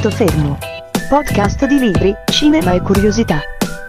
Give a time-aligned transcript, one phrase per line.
[0.00, 0.56] Punto fermo.
[1.10, 3.38] Podcast di libri, cinema e curiosità.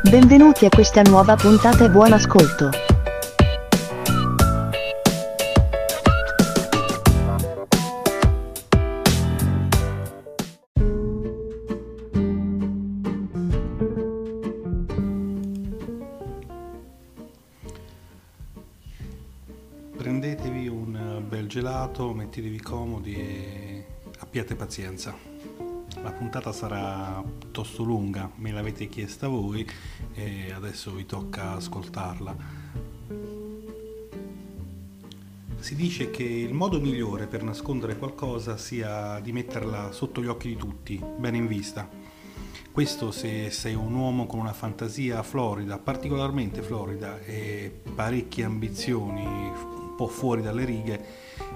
[0.10, 2.70] Benvenuti a questa nuova puntata e buon ascolto.
[19.96, 23.86] Prendetevi un bel gelato, mettetevi comodi e
[24.20, 25.71] abbiate pazienza.
[26.04, 29.68] La puntata sarà piuttosto lunga, me l'avete chiesta voi
[30.14, 32.36] e adesso vi tocca ascoltarla.
[35.59, 40.47] Si dice che il modo migliore per nascondere qualcosa sia di metterla sotto gli occhi
[40.47, 41.88] di tutti, bene in vista.
[42.72, 49.94] Questo se sei un uomo con una fantasia florida, particolarmente florida e parecchie ambizioni un
[49.95, 51.06] po' fuori dalle righe,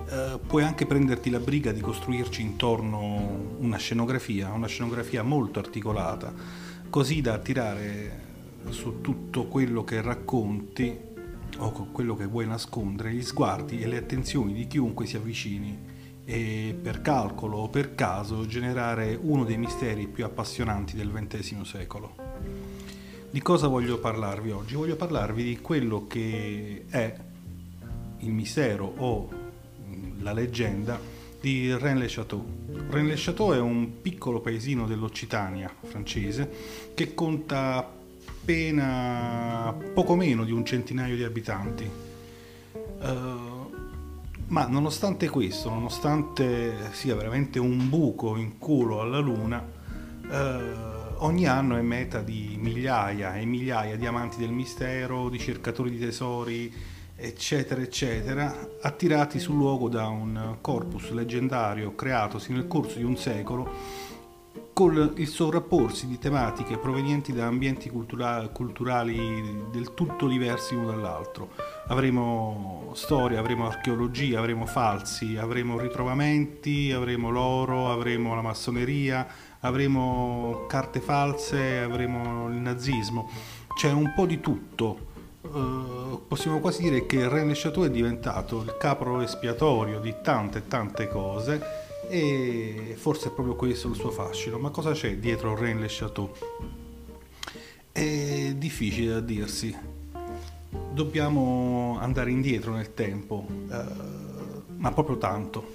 [0.08, 6.34] eh, puoi anche prenderti la briga di costruirci intorno una scenografia, una scenografia molto articolata,
[6.90, 8.24] così da attirare
[8.70, 10.98] su tutto quello che racconti
[11.58, 15.94] o quello che vuoi nascondere gli sguardi e le attenzioni di chiunque si avvicini
[16.26, 22.16] e per calcolo o per caso generare uno dei misteri più appassionanti del XX secolo.
[23.30, 24.76] Di cosa voglio parlarvi oggi?
[24.76, 27.16] Voglio parlarvi di quello che è
[28.20, 29.44] il mistero o
[30.26, 31.00] la leggenda
[31.40, 32.44] di Rennes-le-Château.
[32.90, 36.50] Rennes-le-Château è un piccolo paesino dell'Occitania francese
[36.96, 37.78] che conta
[38.26, 41.88] appena poco meno di un centinaio di abitanti.
[43.02, 43.74] Uh,
[44.48, 49.64] ma nonostante questo, nonostante sia veramente un buco in culo alla luna,
[50.30, 50.74] eh,
[51.18, 55.98] ogni anno è meta di migliaia e migliaia di amanti del mistero, di cercatori di
[55.98, 56.72] tesori,
[57.16, 64.04] eccetera, eccetera, attirati sul luogo da un corpus leggendario creatosi nel corso di un secolo
[64.76, 71.52] con il sovrapporsi di tematiche provenienti da ambienti cultura- culturali del tutto diversi l'uno dall'altro.
[71.88, 79.26] Avremo storia, avremo archeologia, avremo falsi, avremo ritrovamenti, avremo l'oro, avremo la massoneria,
[79.62, 83.30] avremo carte false, avremo il nazismo.
[83.74, 85.14] C'è un po' di tutto.
[85.52, 91.08] Uh, possiamo quasi dire che il Chateau è diventato il capro espiatorio di tante tante
[91.08, 91.62] cose
[92.10, 94.58] e forse è proprio questo il suo fascino.
[94.58, 96.32] Ma cosa c'è dietro Rennes Chateau?
[97.92, 99.76] È difficile da dirsi.
[100.92, 103.84] Dobbiamo andare indietro nel tempo, eh,
[104.78, 105.74] ma proprio tanto.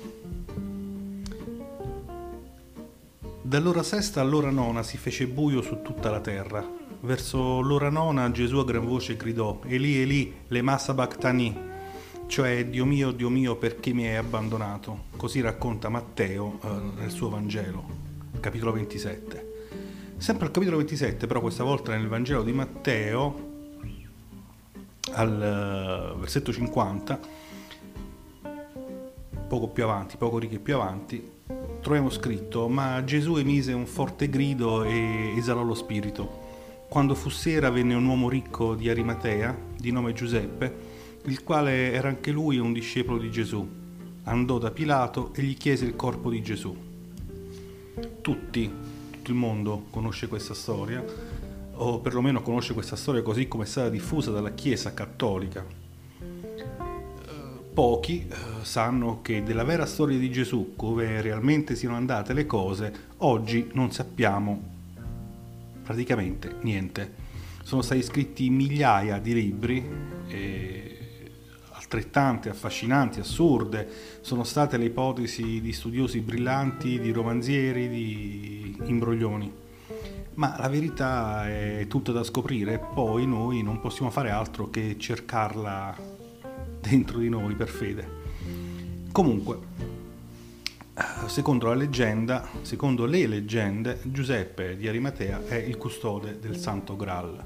[3.42, 6.79] Dall'ora sesta all'ora nona si fece buio su tutta la terra.
[7.02, 11.58] Verso l'ora nona Gesù a gran voce gridò: Eli Eli, le massa bactani,
[12.26, 15.04] cioè Dio mio, Dio mio, perché mi hai abbandonato?
[15.16, 17.84] Così racconta Matteo eh, nel suo Vangelo,
[18.40, 19.48] capitolo 27.
[20.18, 23.48] Sempre al capitolo 27, però questa volta nel Vangelo di Matteo,
[25.12, 27.18] al uh, versetto 50,
[29.48, 31.30] poco più avanti, poco righe più avanti,
[31.80, 36.48] troviamo scritto, ma Gesù emise un forte grido e esalò lo spirito.
[36.90, 40.74] Quando fu sera venne un uomo ricco di Arimatea, di nome Giuseppe,
[41.26, 43.64] il quale era anche lui un discepolo di Gesù.
[44.24, 46.76] Andò da Pilato e gli chiese il corpo di Gesù.
[48.20, 48.72] Tutti,
[49.08, 51.04] tutto il mondo conosce questa storia,
[51.74, 55.64] o perlomeno conosce questa storia così come è stata diffusa dalla Chiesa cattolica.
[57.72, 62.92] Pochi eh, sanno che della vera storia di Gesù, come realmente siano andate le cose,
[63.18, 64.69] oggi non sappiamo
[65.90, 67.14] praticamente niente.
[67.64, 69.84] Sono stati scritti migliaia di libri
[70.28, 70.98] e
[71.72, 73.88] altrettante affascinanti, assurde,
[74.20, 79.52] sono state le ipotesi di studiosi brillanti, di romanzieri, di imbroglioni.
[80.34, 84.94] Ma la verità è tutta da scoprire e poi noi non possiamo fare altro che
[84.96, 85.96] cercarla
[86.80, 88.08] dentro di noi per fede.
[89.10, 89.58] Comunque,
[91.26, 97.44] secondo la leggenda, secondo le leggende, Giuseppe di Arimatea è il custode del Santo Graal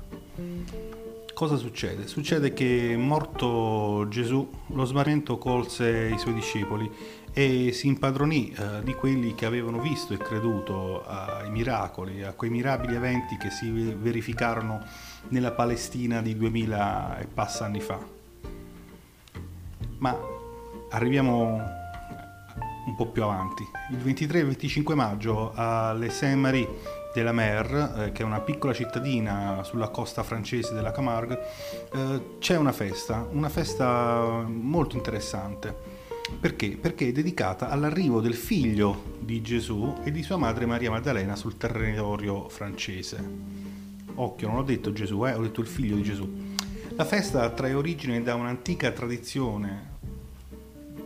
[1.35, 2.07] cosa succede?
[2.07, 6.91] Succede che morto Gesù, lo smarrimento colse i suoi discepoli
[7.33, 12.51] e si impadronì eh, di quelli che avevano visto e creduto ai miracoli, a quei
[12.51, 14.83] mirabili eventi che si verificarono
[15.29, 17.99] nella Palestina di 2000 e passa anni fa.
[19.99, 20.17] Ma
[20.91, 21.83] arriviamo
[22.87, 23.67] un po' più avanti.
[23.91, 28.73] Il 23 e 25 maggio alle Saint-Marie de la Mer, eh, che è una piccola
[28.73, 31.41] cittadina sulla costa francese della Camargue,
[31.93, 36.03] eh, c'è una festa, una festa molto interessante.
[36.41, 36.71] Perché?
[36.71, 41.57] Perché è dedicata all'arrivo del figlio di Gesù e di sua madre Maria Maddalena sul
[41.57, 43.23] territorio francese.
[44.17, 46.29] Occhio, non ho detto Gesù, eh, ho detto il figlio di Gesù.
[46.97, 49.93] La festa trae origine da un'antica tradizione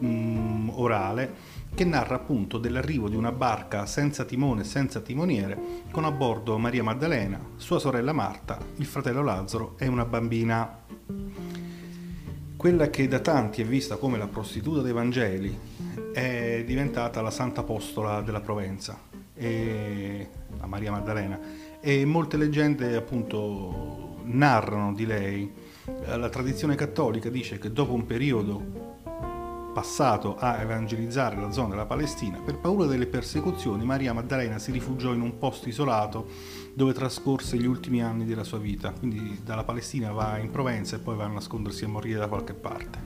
[0.03, 6.05] mm, orale che narra appunto dell'arrivo di una barca senza timone e senza timoniere, con
[6.05, 10.83] a bordo Maria Maddalena, sua sorella Marta, il fratello Lazzaro e una bambina.
[12.57, 15.57] Quella che da tanti è vista come la prostituta dei Vangeli
[16.13, 18.99] è diventata la Santa Apostola della Provenza,
[19.33, 20.29] e,
[20.59, 21.39] la Maria Maddalena,
[21.81, 25.53] e molte leggende appunto narrano di lei.
[26.07, 28.97] La tradizione cattolica dice che dopo un periodo
[29.79, 35.13] passato a evangelizzare la zona della Palestina, per paura delle persecuzioni Maria Maddalena si rifugiò
[35.13, 36.27] in un posto isolato
[36.75, 40.99] dove trascorse gli ultimi anni della sua vita, quindi dalla Palestina va in Provenza e
[40.99, 42.99] poi va a nascondersi a morire da qualche parte.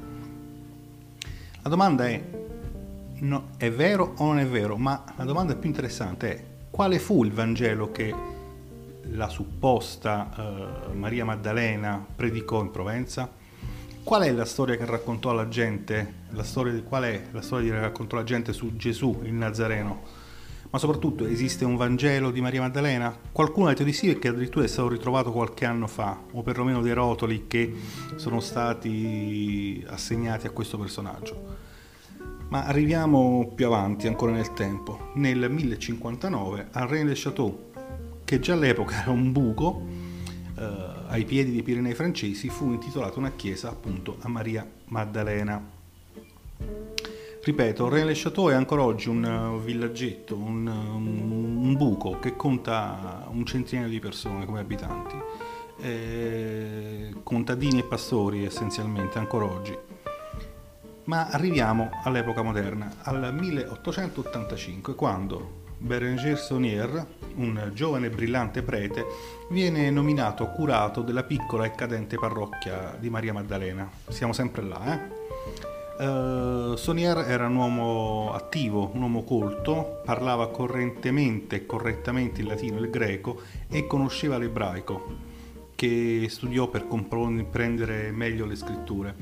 [1.60, 2.24] La domanda è,
[3.18, 4.78] no, è vero o non è vero?
[4.78, 8.14] Ma la domanda più interessante è, quale fu il Vangelo che
[9.10, 13.40] la supposta uh, Maria Maddalena predicò in Provenza?
[14.04, 16.14] Qual è la storia che raccontò alla gente?
[16.30, 20.02] La storia, qual è la storia che raccontò alla gente su Gesù, il Nazareno?
[20.70, 23.16] Ma soprattutto esiste un Vangelo di Maria Maddalena?
[23.30, 26.82] Qualcuno ha detto di sì che addirittura è stato ritrovato qualche anno fa, o perlomeno
[26.82, 27.72] dei rotoli che
[28.16, 31.40] sono stati assegnati a questo personaggio.
[32.48, 35.12] Ma arriviamo più avanti, ancora nel tempo.
[35.14, 37.70] Nel 1059 a Rennes le Château,
[38.24, 39.86] che già all'epoca era un buco,
[40.58, 45.62] eh, ai piedi dei Pirenei francesi fu intitolata una chiesa appunto a Maria Maddalena.
[47.44, 53.44] Ripeto, Rennes-le-Château è ancora oggi un uh, villaggetto, un, un, un, buco che conta un
[53.44, 55.16] centinaio di persone come abitanti,
[55.80, 59.76] eh, contadini e pastori essenzialmente ancora oggi.
[61.04, 69.04] Ma arriviamo all'epoca moderna, al 1885, quando Berenger Saunier, un giovane e brillante prete,
[69.50, 73.90] viene nominato curato della piccola e cadente parrocchia di Maria Maddalena.
[74.08, 75.20] Siamo sempre là, eh?
[76.04, 82.78] Uh, Saunier era un uomo attivo, un uomo colto, parlava correntemente e correttamente il latino
[82.78, 85.16] e il greco e conosceva l'ebraico,
[85.74, 89.14] che studiò per comprendere meglio le scritture.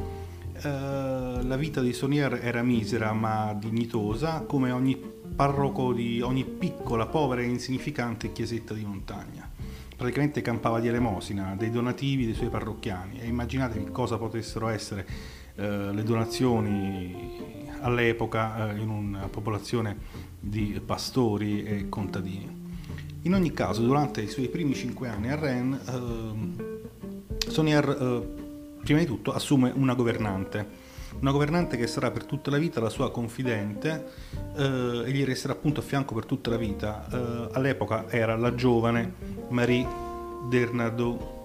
[0.63, 7.07] Uh, la vita di Saunier era misera ma dignitosa, come ogni parroco di ogni piccola,
[7.07, 9.49] povera e insignificante chiesetta di montagna.
[9.97, 15.07] Praticamente campava di elemosina, dei donativi dei suoi parrocchiani e immaginate che cosa potessero essere
[15.55, 19.97] eh, le donazioni all'epoca eh, in una popolazione
[20.39, 22.75] di pastori e contadini.
[23.23, 28.27] In ogni caso, durante i suoi primi cinque anni a Rennes, eh, Sonier
[28.83, 30.80] prima di tutto assume una governante
[31.19, 34.07] una governante che sarà per tutta la vita la sua confidente
[34.57, 37.07] eh, e gli resterà appunto a fianco per tutta la vita.
[37.11, 39.15] Eh, all'epoca era la giovane
[39.49, 39.87] Marie
[40.49, 41.39] Dernadot.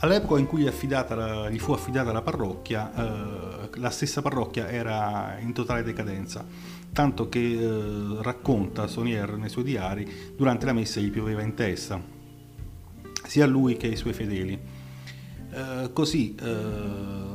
[0.00, 5.38] All'epoca in cui gli, la, gli fu affidata la parrocchia, eh, la stessa parrocchia era
[5.40, 6.44] in totale decadenza,
[6.92, 11.98] tanto che eh, racconta Sonier nei suoi diari, durante la messa gli pioveva in testa,
[13.26, 14.60] sia a lui che ai suoi fedeli.
[15.50, 17.33] Eh, così eh,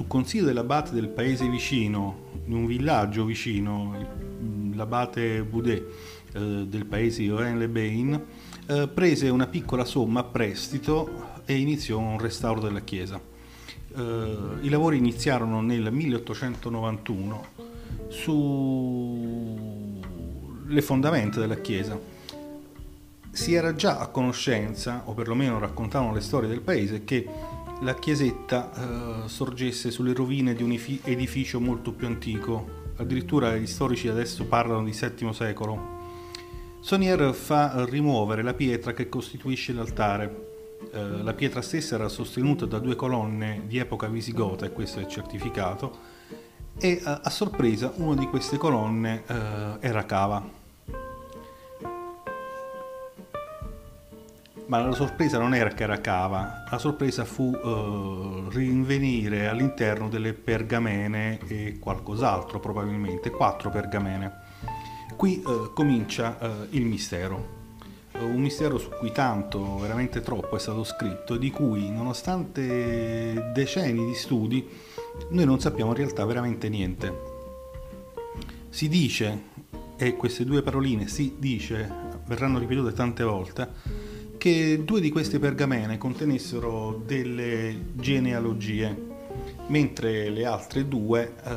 [0.00, 3.94] su consiglio dell'abate del paese vicino, di un villaggio vicino,
[4.72, 5.84] l'abate Boudet
[6.32, 8.24] eh, del paese di Oren-le-Bain,
[8.66, 13.20] eh, prese una piccola somma a prestito e iniziò un restauro della chiesa.
[13.94, 17.46] Eh, I lavori iniziarono nel 1891
[18.08, 18.40] sulle
[20.80, 22.00] fondamenta della chiesa.
[23.32, 27.28] Si era già a conoscenza, o perlomeno raccontavano le storie del paese, che
[27.80, 28.72] la chiesetta
[29.24, 30.72] eh, sorgesse sulle rovine di un
[31.04, 35.98] edificio molto più antico, addirittura gli storici adesso parlano di VII secolo.
[36.80, 40.48] Sonier fa rimuovere la pietra che costituisce l'altare.
[40.92, 45.06] Eh, la pietra stessa era sostenuta da due colonne di epoca visigota, e questo è
[45.06, 45.98] certificato,
[46.78, 50.59] e a, a sorpresa una di queste colonne eh, era cava.
[54.70, 60.32] Ma la sorpresa non era che era cava, la sorpresa fu uh, rinvenire all'interno delle
[60.32, 64.32] pergamene e qualcos'altro probabilmente, quattro pergamene.
[65.16, 67.58] Qui uh, comincia uh, il mistero,
[68.20, 74.06] un mistero su cui tanto, veramente troppo è stato scritto e di cui nonostante decenni
[74.06, 74.68] di studi
[75.30, 77.12] noi non sappiamo in realtà veramente niente.
[78.68, 79.42] Si dice,
[79.96, 81.92] e queste due paroline si dice,
[82.26, 83.99] verranno ripetute tante volte,
[84.40, 89.08] che due di queste pergamene contenessero delle genealogie,
[89.66, 91.56] mentre le altre due eh,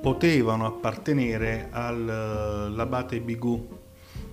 [0.00, 3.68] potevano appartenere all'abate Bigot,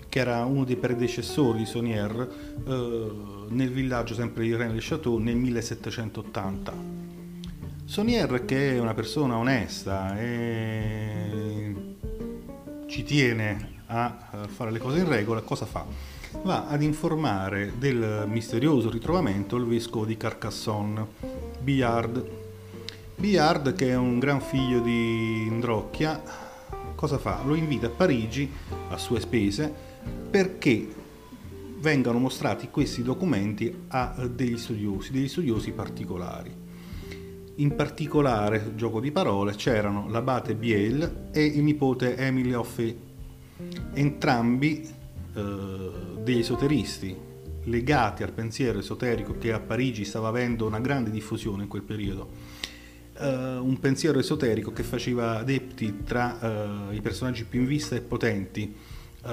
[0.07, 2.29] che era uno dei predecessori di Saunier
[2.65, 3.11] eh,
[3.49, 6.73] nel villaggio sempre di Rennes-le-Château nel 1780.
[7.83, 11.75] Saunier che è una persona onesta e
[12.87, 16.12] ci tiene a fare le cose in regola, cosa fa?
[16.41, 21.07] Va ad informare del misterioso ritrovamento il vescovo di Carcassonne,
[21.61, 22.41] Billard,
[23.15, 26.21] Billard, che è un gran figlio di Indrocchia,
[26.95, 27.41] cosa fa?
[27.45, 28.51] Lo invita a Parigi
[28.89, 29.73] a sue spese
[30.29, 30.87] perché
[31.79, 36.53] vengano mostrati questi documenti a degli studiosi, degli studiosi particolari.
[37.55, 42.95] In particolare, gioco di parole, c'erano l'abate Biel e il nipote Emile Offet,
[43.93, 45.01] entrambi
[45.35, 47.15] eh, degli esoteristi
[47.65, 52.61] legati al pensiero esoterico che a Parigi stava avendo una grande diffusione in quel periodo
[53.19, 56.37] uh, un pensiero esoterico che faceva adepti tra
[56.89, 58.73] uh, i personaggi più in vista e potenti,
[59.23, 59.29] uh,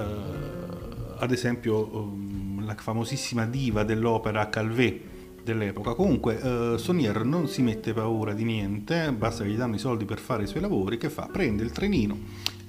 [1.17, 5.09] ad esempio um, la famosissima diva dell'opera Calvé
[5.43, 5.95] dell'epoca.
[5.95, 10.19] Comunque Sonier non si mette paura di niente, basta che gli danno i soldi per
[10.19, 11.27] fare i suoi lavori, che fa?
[11.31, 12.15] Prende il trenino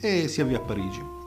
[0.00, 1.21] e si avvia a Parigi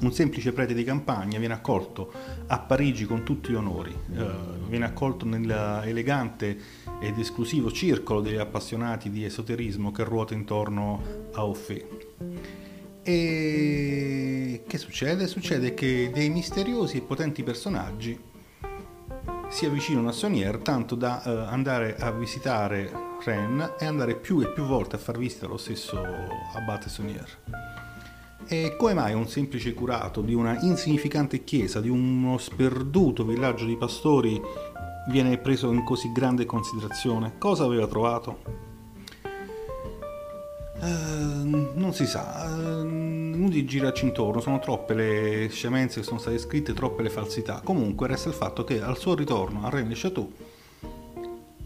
[0.00, 2.12] un semplice prete di campagna viene accolto
[2.46, 4.26] a Parigi con tutti gli onori, eh,
[4.68, 6.58] viene accolto nell'elegante
[7.00, 11.02] ed esclusivo circolo degli appassionati di esoterismo che ruota intorno
[11.32, 11.86] a Offè.
[13.02, 15.26] E che succede?
[15.26, 18.18] Succede che dei misteriosi e potenti personaggi
[19.48, 24.48] si avvicinano a Sonier tanto da eh, andare a visitare Rennes e andare più e
[24.48, 26.00] più volte a far visita allo stesso
[26.54, 27.38] abate Sonier.
[28.52, 33.76] E come mai un semplice curato di una insignificante chiesa, di uno sperduto villaggio di
[33.76, 34.42] pastori,
[35.08, 37.34] viene preso in così grande considerazione?
[37.38, 38.38] Cosa aveva trovato?
[40.80, 46.38] Uh, non si sa, uh, inutile girarci intorno, sono troppe le scemenze che sono state
[46.38, 47.60] scritte, troppe le falsità.
[47.62, 50.32] Comunque resta il fatto che al suo ritorno a Rennes-le-Château,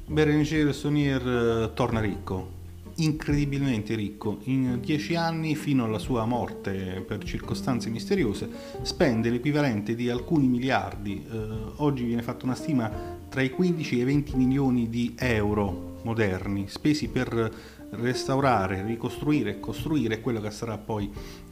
[0.05, 2.63] Berenger Saunier uh, torna ricco,
[2.97, 4.39] incredibilmente ricco.
[4.45, 8.49] In dieci anni, fino alla sua morte per circostanze misteriose,
[8.83, 11.25] spende l'equivalente di alcuni miliardi.
[11.31, 11.39] Eh,
[11.77, 12.91] oggi viene fatta una stima
[13.29, 17.53] tra i 15 e i 20 milioni di euro moderni, spesi per
[17.91, 21.11] restaurare, ricostruire e costruire quello che sarà poi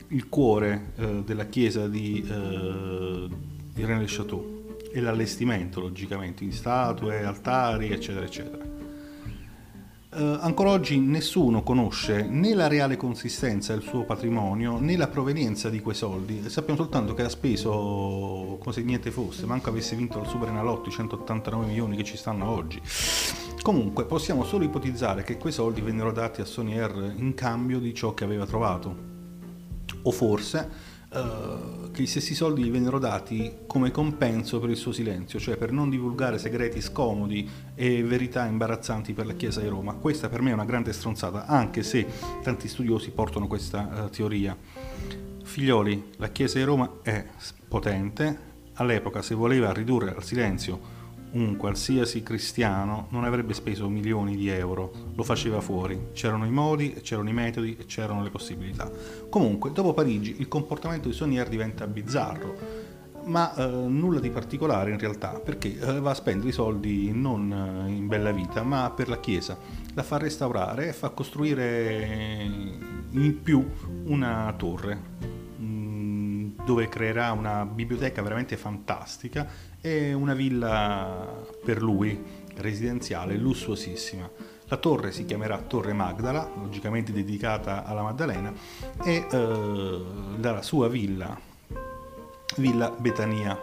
[0.09, 3.29] il cuore eh, della chiesa di, eh,
[3.73, 4.61] di René Château
[4.93, 8.72] e l'allestimento logicamente di statue, altari eccetera eccetera.
[10.15, 15.71] Uh, ancora oggi nessuno conosce né la reale consistenza del suo patrimonio né la provenienza
[15.71, 16.51] di quei soldi.
[16.51, 20.91] Sappiamo soltanto che ha speso come se niente fosse, manco avesse vinto il Super Enalotto,
[20.91, 22.79] i 189 milioni che ci stanno oggi.
[23.63, 28.13] Comunque possiamo solo ipotizzare che quei soldi vennero dati a Sonier in cambio di ciò
[28.13, 28.95] che aveva trovato.
[30.03, 34.93] O forse uh, che gli stessi soldi gli vennero dati come compenso per il suo
[34.93, 39.95] silenzio, cioè per non divulgare segreti scomodi e verità imbarazzanti per la Chiesa di Roma.
[39.95, 42.07] Questa per me è una grande stronzata, anche se
[42.43, 44.57] tanti studiosi portano questa uh, teoria.
[45.43, 47.27] Figlioli, la Chiesa di Roma è
[47.69, 51.01] potente, all'epoca se voleva ridurre al silenzio
[51.33, 56.09] un qualsiasi cristiano non avrebbe speso milioni di euro, lo faceva fuori.
[56.13, 58.91] C'erano i modi, c'erano i metodi e c'erano le possibilità.
[59.29, 62.91] Comunque, dopo Parigi il comportamento di Sonier diventa bizzarro,
[63.25, 67.87] ma eh, nulla di particolare in realtà, perché eh, va a spendere i soldi non
[67.87, 69.57] eh, in bella vita, ma per la chiesa.
[69.95, 72.51] La fa restaurare e fa costruire
[73.11, 73.67] in più
[74.05, 75.01] una torre
[75.61, 82.23] mm, dove creerà una biblioteca veramente fantastica e una villa per lui,
[82.55, 84.31] residenziale, lussuosissima.
[84.67, 88.53] La torre si chiamerà Torre Magdala, logicamente dedicata alla Maddalena,
[89.05, 90.01] e eh,
[90.41, 91.39] la sua villa,
[92.57, 93.59] Villa Betania.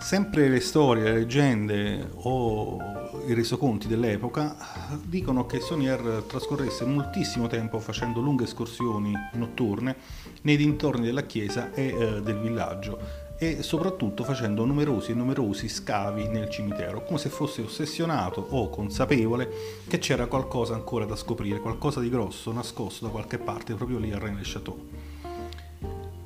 [0.00, 2.78] Sempre le storie, le leggende o
[3.26, 4.54] i resoconti dell'epoca
[5.02, 9.96] dicono che Sonier trascorresse moltissimo tempo facendo lunghe escursioni notturne
[10.44, 16.28] nei dintorni della chiesa e eh, del villaggio e soprattutto facendo numerosi e numerosi scavi
[16.28, 19.50] nel cimitero, come se fosse ossessionato o consapevole
[19.88, 24.12] che c'era qualcosa ancora da scoprire, qualcosa di grosso nascosto da qualche parte proprio lì
[24.12, 24.88] a Rennes-le-Château.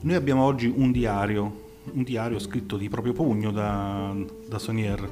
[0.01, 4.15] Noi abbiamo oggi un diario un diario scritto di proprio pugno da,
[4.47, 5.09] da Sonier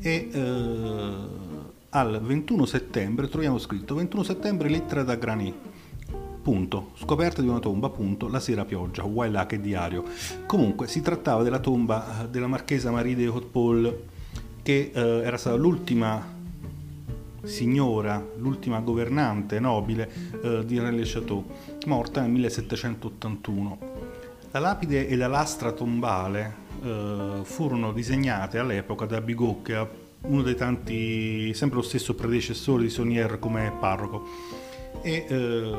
[0.00, 1.12] e eh,
[1.88, 5.63] al 21 settembre troviamo scritto 21 settembre lettera da Granit
[6.44, 10.04] punto, scoperta di una tomba, punto, la sera pioggia, là che diario.
[10.44, 14.02] Comunque si trattava della tomba eh, della marchesa Marie de Hautpoul
[14.62, 16.22] che eh, era stata l'ultima
[17.44, 20.10] signora, l'ultima governante nobile
[20.42, 21.44] eh, di René Chateau,
[21.86, 23.78] morta nel 1781.
[24.50, 29.88] La lapide e la lastra tombale eh, furono disegnate all'epoca da Bigot, che è
[30.26, 34.26] uno dei tanti, sempre lo stesso predecessore di Saunier come parroco,
[35.04, 35.72] e eh,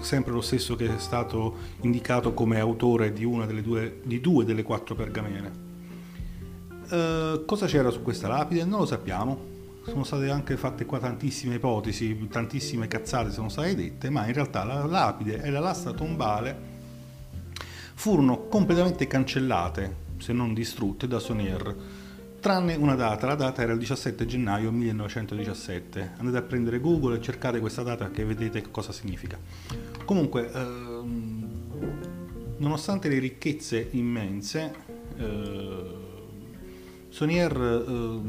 [0.00, 3.26] sempre lo stesso che è stato indicato come autore di,
[3.62, 5.50] due, di due delle quattro pergamene.
[6.90, 8.64] Eh, cosa c'era su questa lapide?
[8.64, 9.48] Non lo sappiamo.
[9.86, 14.62] Sono state anche fatte qua tantissime ipotesi, tantissime cazzate sono state dette, ma in realtà
[14.64, 16.68] la lapide e la lastra tombale
[17.94, 21.74] furono completamente cancellate, se non distrutte, da Sonier,
[22.40, 26.12] tranne una data, la data era il 17 gennaio 1917.
[26.16, 29.38] Andate a prendere Google e cercate questa data che vedete cosa significa.
[30.04, 31.60] Comunque, ehm,
[32.56, 34.74] nonostante le ricchezze immense,
[35.16, 35.98] eh,
[37.10, 38.20] Sonier eh,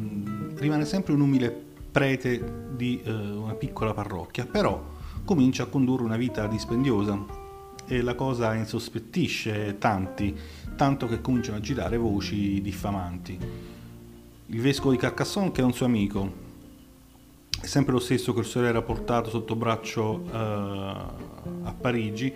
[0.55, 4.89] rimane sempre un umile prete di eh, una piccola parrocchia, però
[5.23, 7.39] comincia a condurre una vita dispendiosa
[7.85, 10.35] e la cosa insospettisce tanti,
[10.75, 13.70] tanto che cominciano a girare voci diffamanti.
[14.53, 16.29] Il vescovo di Carcassonne, che è un suo amico,
[17.61, 22.33] è sempre lo stesso che il suo era portato sotto braccio uh, a Parigi,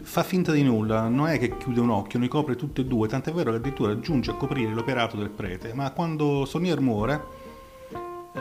[0.00, 3.08] fa finta di nulla, non è che chiude un occhio, ne copre tutte e due,
[3.08, 7.22] tant'è vero che addirittura giunge a coprire l'operato del prete, ma quando Sonier muore,
[7.90, 8.40] uh,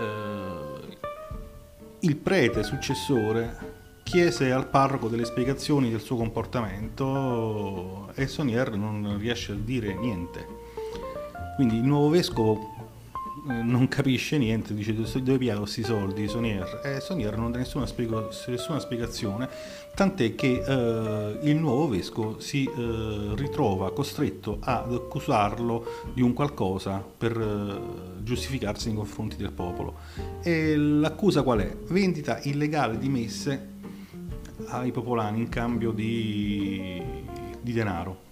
[2.00, 9.52] il prete successore chiese al parroco delle spiegazioni del suo comportamento e Sonier non riesce
[9.52, 10.48] a dire niente.
[11.58, 12.79] Quindi il nuovo vescovo eh,
[13.50, 16.28] non capisce niente, dice dove pigliare questi soldi?
[16.28, 16.82] Sonier.
[16.84, 19.50] E Sonier non dà nessuna, spiego, nessuna spiegazione
[20.00, 27.04] tant'è che eh, il nuovo vescovo si eh, ritrova costretto ad accusarlo di un qualcosa
[27.18, 29.96] per eh, giustificarsi nei confronti del popolo.
[30.42, 31.76] E l'accusa qual è?
[31.88, 33.78] vendita illegale di messe
[34.68, 37.02] ai popolani in cambio di,
[37.62, 38.28] di denaro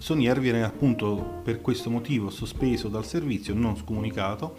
[0.00, 4.56] Sonier viene appunto per questo motivo sospeso dal servizio, non scomunicato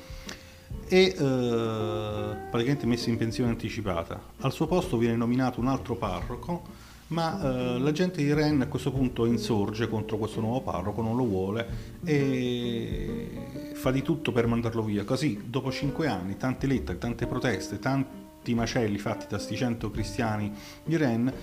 [0.87, 4.21] e eh, praticamente messo in pensione anticipata.
[4.41, 6.61] Al suo posto viene nominato un altro parroco,
[7.07, 11.15] ma eh, la gente di Rennes a questo punto insorge contro questo nuovo parroco, non
[11.15, 11.67] lo vuole
[12.03, 15.03] e fa di tutto per mandarlo via.
[15.03, 20.53] Così, dopo cinque anni, tante lettere, tante proteste, tanti macelli fatti da sti cento cristiani
[20.85, 21.33] di Rennes,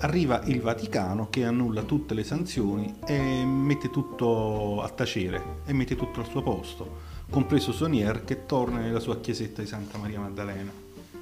[0.00, 5.96] arriva il Vaticano che annulla tutte le sanzioni e mette tutto a tacere e mette
[5.96, 10.72] tutto al suo posto, compreso Sonier che torna nella sua chiesetta di Santa Maria Maddalena.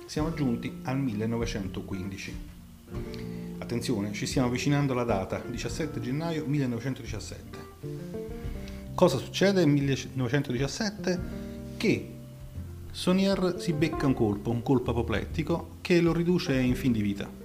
[0.07, 2.51] Siamo giunti al 1915.
[3.59, 7.59] Attenzione, ci stiamo avvicinando alla data, 17 gennaio 1917.
[8.95, 11.21] Cosa succede nel 1917?
[11.77, 12.11] Che
[12.91, 17.42] Sonier si becca un colpo, un colpo apoplettico, che lo riduce in fin di vita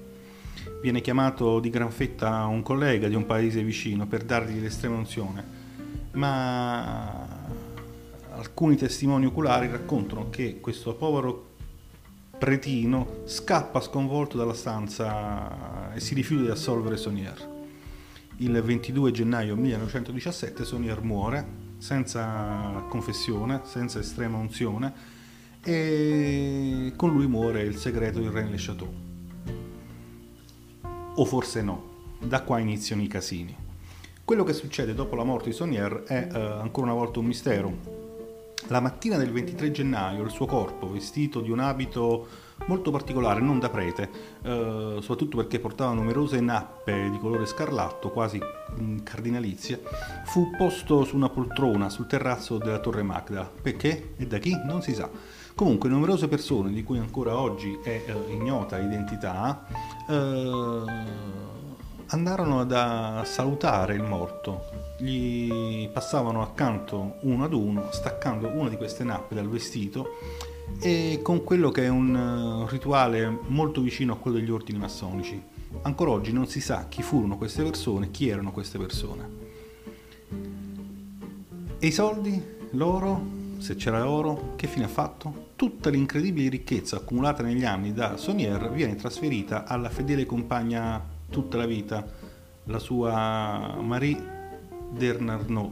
[0.81, 5.43] viene chiamato di gran fetta un collega di un paese vicino per dargli l'estrema unzione,
[6.11, 7.27] ma
[8.31, 11.45] alcuni testimoni oculari raccontano che questo povero
[12.37, 17.55] pretino scappa sconvolto dalla stanza e si rifiuta di assolvere Sonier.
[18.37, 25.15] Il 22 gennaio 1917 Sonier muore senza confessione, senza estrema unzione
[25.63, 29.06] e con lui muore il segreto di René Le Chateau
[31.17, 31.95] o forse no.
[32.19, 33.55] Da qua iniziano i casini.
[34.23, 38.05] Quello che succede dopo la morte di Sonier è eh, ancora una volta un mistero.
[38.67, 42.27] La mattina del 23 gennaio il suo corpo, vestito di un abito
[42.65, 44.09] molto particolare, non da prete,
[44.41, 48.41] eh, soprattutto perché portava numerose nappe di colore scarlatto, quasi
[49.03, 49.81] cardinalizie,
[50.25, 53.49] fu posto su una poltrona sul terrazzo della Torre Magda.
[53.61, 54.13] Perché?
[54.17, 54.53] E da chi?
[54.65, 55.09] Non si sa.
[55.57, 59.65] Comunque numerose persone di cui ancora oggi è eh, ignota l'identità
[60.07, 60.83] eh,
[62.05, 64.65] andarono ad salutare il morto,
[64.99, 70.09] gli passavano accanto uno ad uno, staccando una di queste nappe dal vestito
[70.79, 75.41] e con quello che è un eh, rituale molto vicino a quello degli ordini massonici.
[75.81, 79.29] Ancora oggi non si sa chi furono queste persone, chi erano queste persone.
[81.79, 82.39] E i soldi?
[82.73, 83.45] L'oro?
[83.57, 85.46] Se c'era oro, che fine ha fatto?
[85.57, 91.65] Tutta l'incredibile ricchezza accumulata negli anni da Sonier viene trasferita alla fedele compagna tutta la
[91.65, 92.05] vita,
[92.65, 94.35] la sua Marie
[94.91, 95.71] Dernarnaud,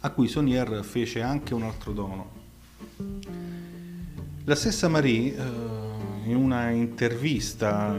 [0.00, 2.30] a cui Sonier fece anche un altro dono.
[4.44, 5.42] La stessa Marie, eh,
[6.24, 7.94] in una intervista,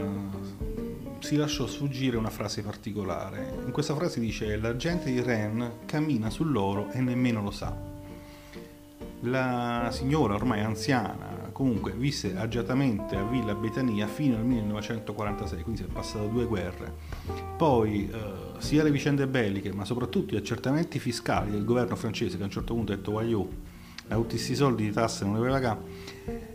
[1.20, 3.62] si lasciò sfuggire una frase particolare.
[3.64, 7.89] In questa frase dice: La gente di Rennes cammina sull'oro e nemmeno lo sa.
[9.24, 15.86] La signora ormai anziana comunque visse agiatamente a Villa Betania fino al 1946, quindi si
[15.86, 16.90] è passato due guerre.
[17.58, 22.42] Poi eh, sia le vicende belliche, ma soprattutto gli accertamenti fiscali del governo francese che
[22.42, 23.46] a un certo punto ha detto Wagliò,
[24.08, 25.80] a tutti questi soldi di tasse non le aveva pagare,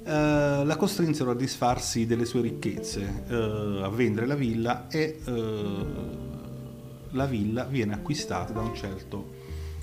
[0.04, 5.86] eh, la costrinsero a disfarsi delle sue ricchezze, eh, a vendere la villa e eh,
[7.12, 9.34] la villa viene acquistata da un certo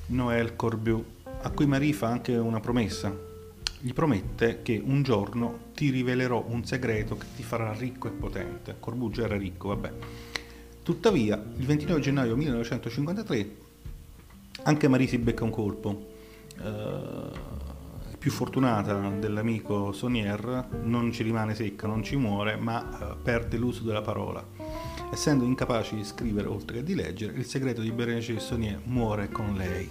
[0.07, 1.05] Noël Corbiou,
[1.43, 3.31] a cui Marie fa anche una promessa
[3.85, 8.77] gli promette che un giorno ti rivelerò un segreto che ti farà ricco e potente.
[8.79, 9.93] Corbuggio era ricco, vabbè.
[10.85, 13.57] Tuttavia, il 29 gennaio 1953
[14.65, 16.11] anche Marie si becca un colpo.
[16.61, 17.31] Uh,
[18.19, 23.83] più fortunata dell'amico Sonier non ci rimane secca, non ci muore, ma uh, perde l'uso
[23.83, 24.47] della parola.
[25.13, 29.55] Essendo incapace di scrivere oltre che di leggere, il segreto di Berenice Sonier muore con
[29.55, 29.91] lei.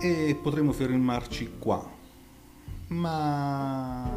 [0.00, 1.94] E potremmo fermarci qua.
[2.88, 4.10] Ma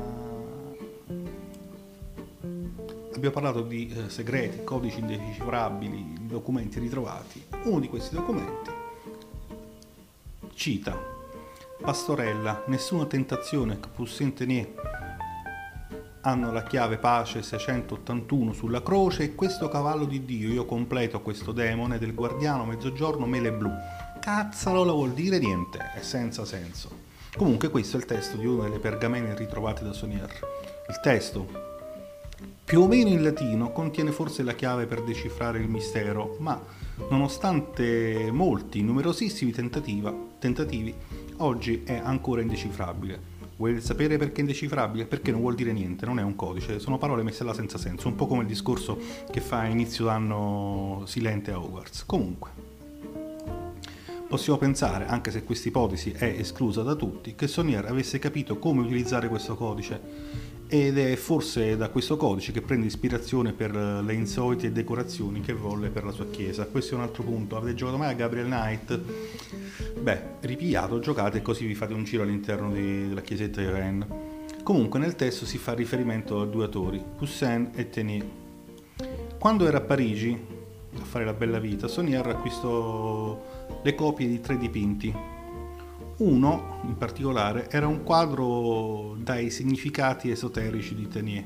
[3.15, 7.44] abbiamo parlato di eh, segreti, codici indecifrabili, documenti ritrovati.
[7.63, 8.80] Uno di questi documenti
[10.60, 11.18] cita
[11.82, 14.74] Pastorella, nessuna tentazione che possente ne
[16.22, 21.54] hanno la chiave pace 681 sulla croce e questo cavallo di Dio io completo questo
[21.54, 23.72] demone del guardiano mezzogiorno mele blu
[24.30, 27.08] cazzalo lo vuol dire niente, è senza senso.
[27.36, 30.32] Comunque questo è il testo di una delle pergamene ritrovate da Sonier.
[30.88, 31.48] Il testo,
[32.63, 36.62] più o meno in latino, contiene forse la chiave per decifrare il mistero, ma
[37.10, 40.94] nonostante molti, numerosissimi tentativi,
[41.38, 43.38] oggi è ancora indecifrabile.
[43.56, 45.06] Vuoi sapere perché è indecifrabile?
[45.06, 48.08] Perché non vuol dire niente, non è un codice, sono parole messe là senza senso,
[48.08, 48.96] un po' come il discorso
[49.32, 52.06] che fa inizio d'anno Silente a Hogwarts.
[52.06, 52.68] Comunque.
[54.30, 58.82] Possiamo pensare, anche se questa ipotesi è esclusa da tutti, che Sonier avesse capito come
[58.82, 60.00] utilizzare questo codice
[60.68, 65.89] ed è forse da questo codice che prende ispirazione per le insolite decorazioni che volle
[65.89, 66.68] per la sua chiesa.
[66.68, 67.58] Questo è un altro punto.
[67.58, 69.00] Avete giocato mai a Gabriel Knight?
[70.00, 74.08] Beh, ripigliato, giocate e così vi fate un giro all'interno di, della chiesetta di Rennes.
[74.62, 78.28] Comunque nel testo si fa riferimento a due autori, Poussin e Tenier.
[79.39, 80.39] Quando era a Parigi
[81.00, 85.13] a fare la bella vita, Sonier acquistò le copie di tre dipinti.
[86.18, 91.46] Uno, in particolare, era un quadro dai significati esoterici di Tenier,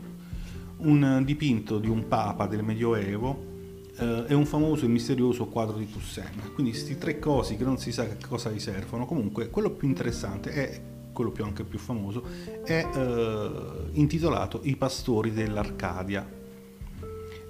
[0.78, 3.52] un dipinto di un papa del Medioevo
[3.98, 6.54] eh, e un famoso e misterioso quadro di Poussin.
[6.54, 9.06] Quindi questi tre cosi che non si sa che cosa gli servono.
[9.06, 10.82] Comunque, quello più interessante è
[11.14, 12.24] quello più anche più famoso,
[12.64, 13.52] è eh,
[13.92, 16.28] intitolato I pastori dell'Arcadia.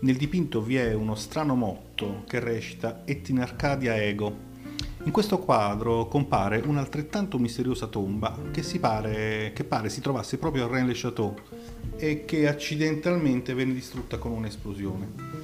[0.02, 4.52] Nel dipinto vi è uno strano motto che recita Et in Arcadia ego,
[5.06, 10.68] in questo quadro compare un'altrettanto misteriosa tomba che, pare, che pare si trovasse proprio a
[10.70, 11.36] Rennes-le-Château
[11.98, 15.42] e che accidentalmente venne distrutta con un'esplosione.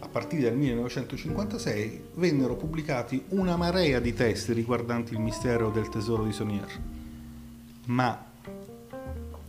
[0.00, 6.24] A partire dal 1956 vennero pubblicati una marea di testi riguardanti il mistero del tesoro
[6.24, 6.80] di Sonier.
[7.86, 8.26] Ma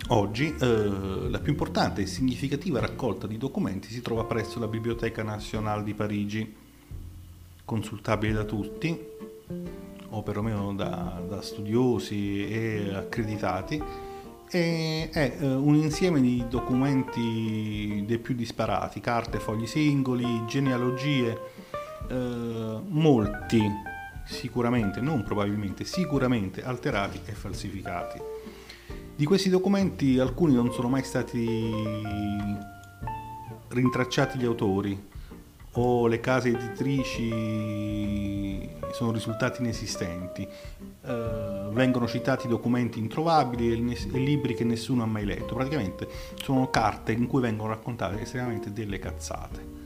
[0.09, 0.65] oggi eh,
[1.27, 5.95] la più importante e significativa raccolta di documenti si trova presso la Biblioteca Nazionale di
[5.95, 6.55] Parigi,
[7.65, 9.17] consultabile da tutti
[10.09, 13.81] o perlomeno da, da studiosi e accreditati,
[14.51, 21.37] e è eh, un insieme di documenti dei più disparati, carte, fogli singoli, genealogie,
[22.09, 23.61] eh, molti
[24.25, 28.19] sicuramente, non probabilmente, sicuramente alterati e falsificati.
[29.15, 31.71] Di questi documenti alcuni non sono mai stati
[33.67, 35.07] rintracciati gli autori,
[35.73, 37.27] o le case editrici
[38.91, 45.25] sono risultati inesistenti, eh, vengono citati documenti introvabili e, e, libri che nessuno ha mai
[45.25, 46.07] letto, praticamente
[46.41, 49.77] sono carte in cui vengono raccontate estremamente delle cazzate.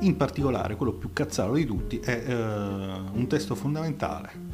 [0.00, 4.50] In particolare quello più cazzato di tutti è eh, un testo fondamentale,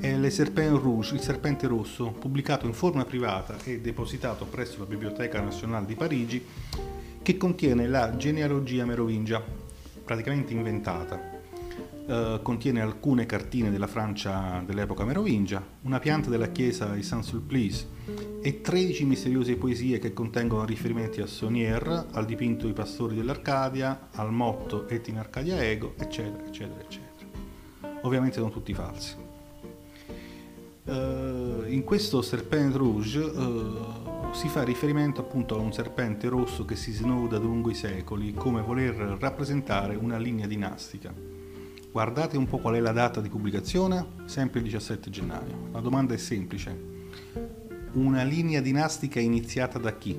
[0.00, 5.86] è Rouge, il serpente rosso, pubblicato in forma privata e depositato presso la Biblioteca Nazionale
[5.86, 6.46] di Parigi
[7.28, 9.44] che contiene la genealogia merovingia,
[10.02, 11.36] praticamente inventata.
[12.06, 17.86] Uh, contiene alcune cartine della Francia dell'epoca merovingia, una pianta della chiesa di Saint-Sulpice
[18.40, 24.32] e 13 misteriose poesie che contengono riferimenti a Sonier, al dipinto I pastori dell'Arcadia, al
[24.32, 27.28] motto Et in Arcadia ego, eccetera, eccetera, eccetera.
[28.04, 29.16] Ovviamente sono tutti falsi.
[30.84, 33.97] Uh, in questo Serpent Rouge uh,
[34.32, 38.62] si fa riferimento appunto a un serpente rosso che si snoda lungo i secoli come
[38.62, 41.12] voler rappresentare una linea dinastica.
[41.90, 45.68] Guardate un po' qual è la data di pubblicazione, sempre il 17 gennaio.
[45.72, 46.96] La domanda è semplice.
[47.92, 50.16] Una linea dinastica iniziata da chi?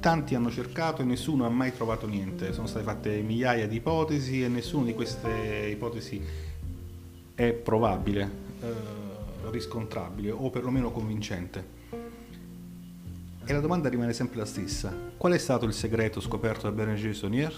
[0.00, 2.52] Tanti hanno cercato e nessuno ha mai trovato niente.
[2.52, 6.22] Sono state fatte migliaia di ipotesi e nessuna di queste ipotesi
[7.34, 11.83] è probabile, eh, riscontrabile o perlomeno convincente.
[13.46, 14.94] E la domanda rimane sempre la stessa.
[15.18, 17.54] Qual è stato il segreto scoperto da Bernard Saunier?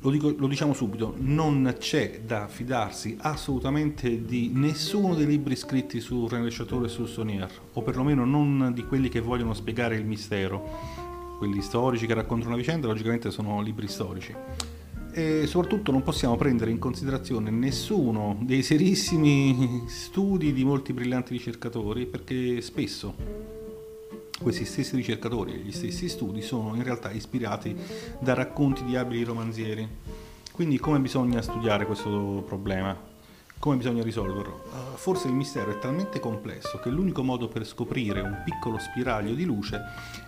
[0.00, 6.00] Lo, dico, lo, diciamo subito, non c'è da fidarsi assolutamente di nessuno dei libri scritti
[6.00, 10.98] su René e su Saunier, o perlomeno non di quelli che vogliono spiegare il mistero.
[11.38, 14.34] Quelli storici che raccontano una vicenda, logicamente sono libri storici.
[15.12, 22.06] E soprattutto non possiamo prendere in considerazione nessuno dei serissimi studi di molti brillanti ricercatori,
[22.06, 23.14] perché spesso
[24.40, 27.76] questi stessi ricercatori e gli stessi studi sono in realtà ispirati
[28.18, 29.86] da racconti di abili romanzieri.
[30.52, 33.08] Quindi come bisogna studiare questo problema?
[33.58, 34.62] Come bisogna risolverlo?
[34.72, 39.34] Uh, forse il mistero è talmente complesso che l'unico modo per scoprire un piccolo spiraglio
[39.34, 39.80] di luce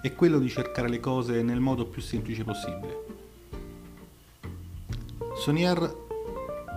[0.02, 3.21] è quello di cercare le cose nel modo più semplice possibile.
[5.42, 6.06] Sonier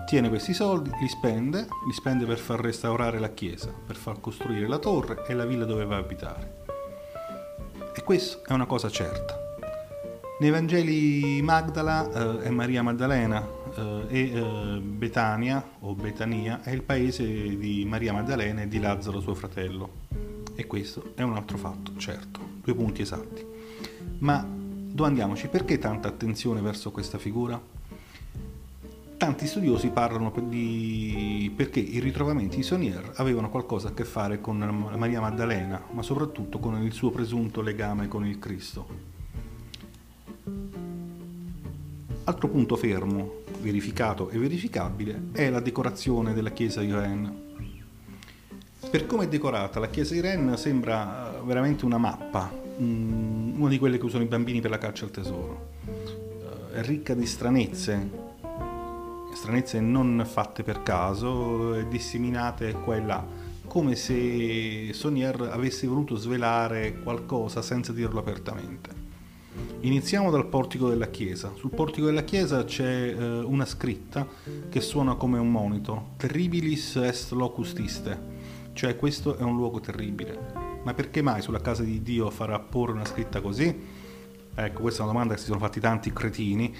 [0.08, 4.67] tiene questi soldi, li spende, li spende per far restaurare la chiesa, per far costruire
[4.67, 6.63] la torre e la villa dove va a abitare.
[7.95, 9.39] E questo è una cosa certa.
[10.39, 16.82] Nei Vangeli Magdala eh, è Maria Maddalena eh, e eh, Betania o Betania è il
[16.82, 19.89] paese di Maria Maddalena e di Lazzaro suo fratello.
[20.56, 23.45] E questo è un altro fatto, certo, due punti esatti.
[24.21, 27.75] Ma domandiamoci perché tanta attenzione verso questa figura?
[29.17, 34.58] Tanti studiosi parlano di perché i ritrovamenti di Sonier avevano qualcosa a che fare con
[34.97, 39.13] Maria Maddalena, ma soprattutto con il suo presunto legame con il Cristo.
[42.25, 47.43] Altro punto fermo, verificato e verificabile, è la decorazione della chiesa di Rennes.
[48.89, 52.51] Per come è decorata, la chiesa di Rennes sembra eh, veramente una mappa,
[52.82, 55.69] mm, una di quelle che usano i bambini per la caccia al tesoro.
[55.86, 58.25] Eh, è ricca di stranezze,
[59.36, 63.26] stranezze non fatte per caso, disseminate qua e là,
[63.67, 69.04] come se Sonier avesse voluto svelare qualcosa senza dirlo apertamente.
[69.82, 71.52] Iniziamo dal portico della chiesa.
[71.56, 74.28] Sul portico della chiesa c'è eh, una scritta
[74.69, 78.19] che suona come un monito, Terribilis est locus iste,
[78.74, 80.63] cioè questo è un luogo terribile.
[80.84, 84.04] Ma perché mai sulla casa di Dio farà porre una scritta così?
[84.58, 86.74] Ecco, questa è una domanda che si sono fatti tanti cretini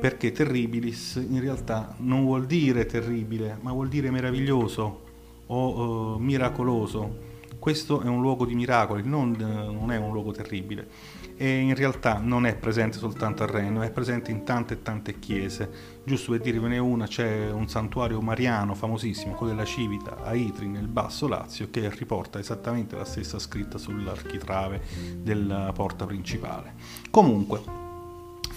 [0.00, 5.02] perché terribilis in realtà non vuol dire terribile, ma vuol dire meraviglioso
[5.46, 7.28] o uh, miracoloso.
[7.58, 10.88] Questo è un luogo di miracoli, non, non, è un luogo terribile.
[11.36, 15.18] E in realtà non è presente soltanto a Rennes, è presente in tante e tante
[15.18, 15.98] chiese.
[16.02, 20.88] Giusto per dirvene una, c'è un santuario mariano famosissimo, quello della Civita, a Itri, nel
[20.88, 24.80] Basso Lazio, che riporta esattamente la stessa scritta sull'architrave
[25.18, 26.72] della porta principale.
[27.10, 27.88] Comunque,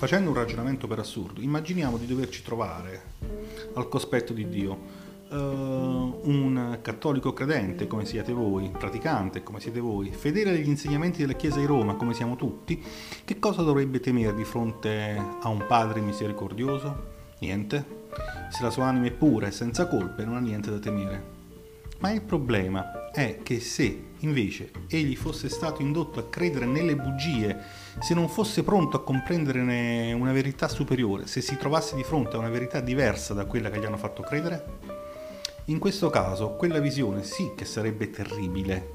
[0.04, 3.04] facendo un ragionamento per assurdo, immaginiamo di doverci trovare
[3.76, 4.78] al cospetto di Dio
[5.30, 11.38] uh, un cattolico credente come siete voi, praticante come siete voi, fedele agli insegnamenti della
[11.38, 12.84] Chiesa di Roma come siamo tutti,
[13.24, 17.12] che cosa dovrebbe temere di fronte a un Padre misericordioso?
[17.40, 18.02] Niente.
[18.50, 21.32] Se la sua anima è pura e senza colpe, non ha niente da temere.
[22.00, 27.58] Ma il problema è che se invece egli fosse stato indotto a credere nelle bugie,
[28.00, 32.40] se non fosse pronto a comprenderne una verità superiore, se si trovasse di fronte a
[32.40, 34.66] una verità diversa da quella che gli hanno fatto credere,
[35.66, 38.90] in questo caso quella visione sì che sarebbe terribile,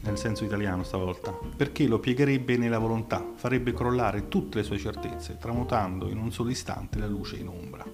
[0.00, 5.36] nel senso italiano stavolta, perché lo piegherebbe nella volontà, farebbe crollare tutte le sue certezze,
[5.38, 7.84] tramutando in un solo istante la luce in ombra.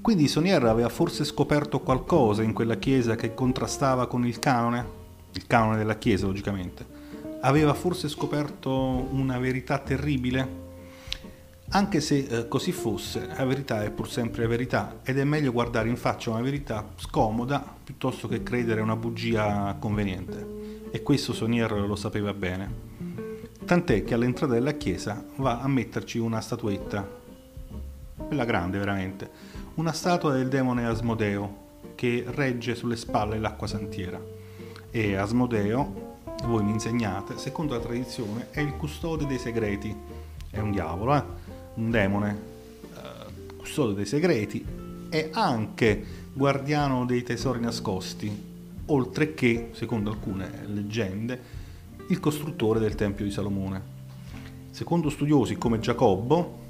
[0.00, 4.86] Quindi Sonier aveva forse scoperto qualcosa in quella chiesa che contrastava con il canone,
[5.32, 6.97] il canone della chiesa logicamente.
[7.40, 10.66] Aveva forse scoperto una verità terribile?
[11.70, 15.52] Anche se eh, così fosse, la verità è pur sempre la verità ed è meglio
[15.52, 20.88] guardare in faccia una verità scomoda piuttosto che credere a una bugia conveniente.
[20.90, 22.86] E questo Sonier lo sapeva bene.
[23.64, 27.06] Tant'è che all'entrata della chiesa va a metterci una statuetta,
[28.16, 29.30] quella grande veramente,
[29.74, 34.18] una statua del demone Asmodeo che regge sulle spalle l'acqua santiera.
[34.90, 36.07] E Asmodeo,
[36.44, 39.94] voi mi insegnate, secondo la tradizione è il custode dei segreti.
[40.50, 41.22] È un diavolo, eh?
[41.74, 42.40] un demone,
[42.94, 44.64] eh, custode dei segreti
[45.10, 48.30] e anche guardiano dei tesori nascosti,
[48.86, 51.40] oltre che, secondo alcune leggende,
[52.08, 53.96] il costruttore del Tempio di Salomone.
[54.70, 56.66] Secondo studiosi come Giacobbo,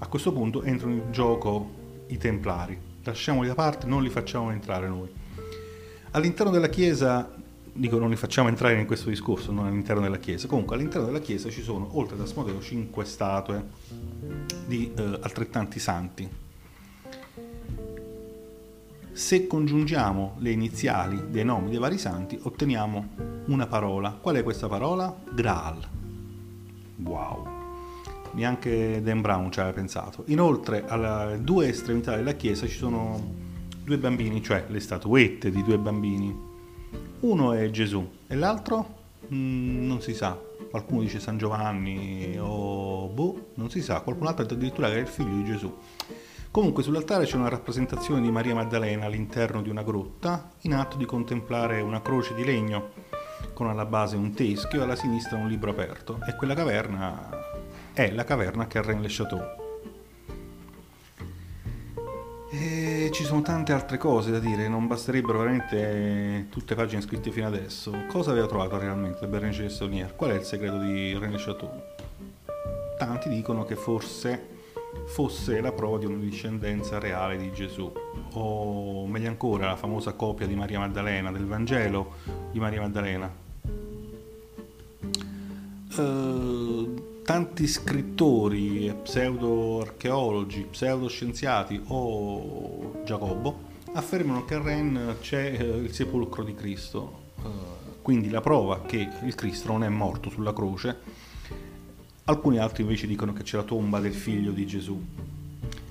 [0.00, 2.78] A questo punto entrano in gioco i templari.
[3.02, 5.08] Lasciamoli da parte, non li facciamo entrare noi.
[6.12, 7.28] All'interno della chiesa,
[7.78, 11.20] dico non li facciamo entrare in questo discorso, non all'interno della chiesa, comunque all'interno della
[11.20, 13.64] chiesa ci sono, oltre ad Asmodeo, cinque statue
[14.66, 16.28] di eh, altrettanti santi.
[19.12, 23.08] Se congiungiamo le iniziali dei nomi dei vari santi, otteniamo
[23.46, 24.12] una parola.
[24.12, 25.16] Qual è questa parola?
[25.32, 25.88] Graal.
[27.02, 27.56] Wow
[28.32, 30.24] neanche Dan Brown ci aveva pensato.
[30.26, 33.34] Inoltre, alle due estremità della chiesa ci sono
[33.84, 36.47] due bambini, cioè le statuette di due bambini.
[37.20, 38.96] Uno è Gesù e l'altro
[39.32, 40.38] mm, non si sa.
[40.70, 44.00] Qualcuno dice San Giovanni o boh, non si sa.
[44.02, 45.76] Qualcun altro addirittura che è il figlio di Gesù.
[46.50, 51.04] Comunque sull'altare c'è una rappresentazione di Maria Maddalena all'interno di una grotta, in atto di
[51.06, 52.90] contemplare una croce di legno
[53.52, 56.20] con alla base un teschio e alla sinistra un libro aperto.
[56.26, 57.30] E quella caverna
[57.92, 59.67] è la caverna che arrende le Chateau.
[62.50, 67.30] E ci sono tante altre cose da dire, non basterebbero veramente tutte le pagine scritte
[67.30, 67.92] fino adesso.
[68.08, 70.16] Cosa aveva trovato realmente Bérenger de Saunier?
[70.16, 71.70] Qual è il segreto di René Chateau?
[72.96, 74.56] Tanti dicono che forse
[75.08, 77.92] fosse la prova di una discendenza reale di Gesù,
[78.32, 82.14] o meglio ancora la famosa copia di Maria Maddalena, del Vangelo
[82.50, 83.30] di Maria Maddalena.
[85.96, 86.57] Uh,
[87.28, 96.54] tanti scrittori, pseudo-archeologi, pseudoscienziati o Giacobbo affermano che a Rennes c'è eh, il sepolcro di
[96.54, 97.48] Cristo, eh,
[98.00, 100.96] quindi la prova che il Cristo non è morto sulla croce.
[102.24, 104.98] Alcuni altri invece dicono che c'è la tomba del figlio di Gesù.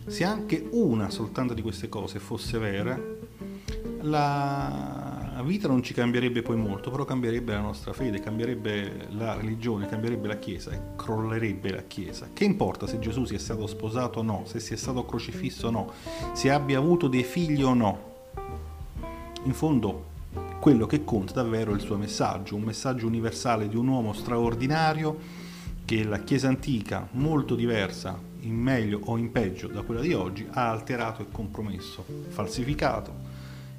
[0.08, 3.00] Se anche una soltanto di queste cose fosse vera,
[4.02, 5.07] la
[5.42, 10.28] vita non ci cambierebbe poi molto, però cambierebbe la nostra fede, cambierebbe la religione, cambierebbe
[10.28, 12.30] la Chiesa e crollerebbe la Chiesa.
[12.34, 15.92] Che importa se Gesù sia stato sposato o no, se sia stato crocifisso o no,
[16.34, 18.16] se abbia avuto dei figli o no.
[19.44, 20.06] In fondo
[20.60, 25.46] quello che conta davvero è il suo messaggio, un messaggio universale di un uomo straordinario
[25.86, 30.48] che la Chiesa antica, molto diversa, in meglio o in peggio da quella di oggi,
[30.50, 33.14] ha alterato e compromesso, falsificato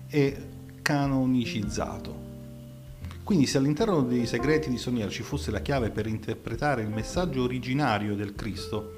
[0.09, 2.27] e canonicizzato.
[3.25, 7.43] Quindi se all'interno dei segreti di Sonier ci fosse la chiave per interpretare il messaggio
[7.43, 8.97] originario del Cristo,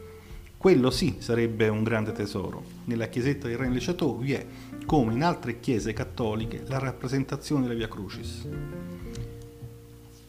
[0.56, 2.62] quello sì sarebbe un grande tesoro.
[2.84, 4.46] Nella chiesetta di Rennes le Château vi è,
[4.86, 8.46] come in altre chiese cattoliche, la rappresentazione della Via Crucis.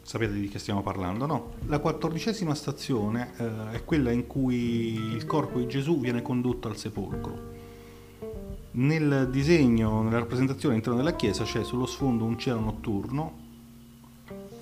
[0.02, 1.54] Sapete di che stiamo parlando, no?
[1.68, 6.76] La quattordicesima stazione eh, è quella in cui il corpo di Gesù viene condotto al
[6.76, 7.61] sepolcro.
[8.74, 13.40] Nel disegno, nella rappresentazione all'interno della chiesa c'è sullo sfondo un cielo notturno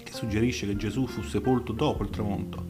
[0.03, 2.63] che suggerisce che Gesù fu sepolto dopo il tramonto,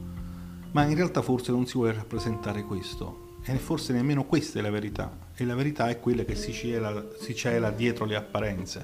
[0.71, 3.28] ma in realtà forse non si vuole rappresentare questo.
[3.43, 5.28] E forse nemmeno questa è la verità.
[5.34, 8.84] E la verità è quella che si cela, si cela dietro le apparenze.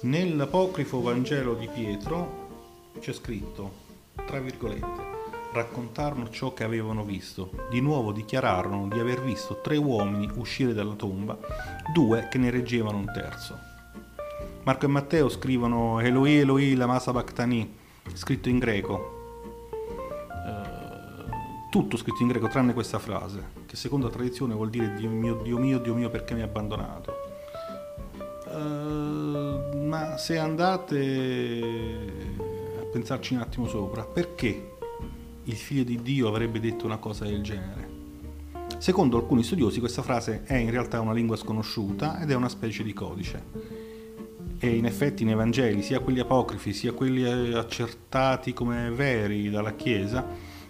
[0.00, 3.72] Nell'apocrifo Vangelo di Pietro c'è scritto,
[4.26, 5.03] tra virgolette,
[5.54, 7.50] raccontarono ciò che avevano visto.
[7.70, 11.38] Di nuovo dichiararono di aver visto tre uomini uscire dalla tomba,
[11.92, 13.56] due che ne reggevano un terzo.
[14.64, 17.76] Marco e Matteo scrivono Eloi Eloi lama sabachthani,
[18.14, 19.12] scritto in greco.
[20.28, 25.08] Uh, tutto scritto in greco tranne questa frase, che secondo la tradizione vuol dire Dio
[25.08, 27.14] mio, Dio mio, Dio mio perché mi hai abbandonato.
[28.46, 31.62] Uh, ma se andate
[32.80, 34.73] a pensarci un attimo sopra, perché
[35.44, 38.02] il figlio di Dio avrebbe detto una cosa del genere.
[38.78, 42.82] Secondo alcuni studiosi questa frase è in realtà una lingua sconosciuta ed è una specie
[42.82, 43.82] di codice.
[44.58, 49.74] E in effetti nei Vangeli, sia quelli apocrifi sia quelli eh, accertati come veri dalla
[49.74, 50.26] Chiesa,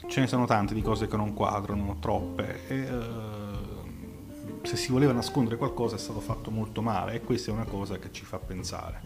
[0.06, 2.66] ce ne sono tante di cose che non quadrano, troppe.
[2.68, 7.54] E, uh, se si voleva nascondere qualcosa è stato fatto molto male e questa è
[7.54, 9.00] una cosa che ci fa pensare.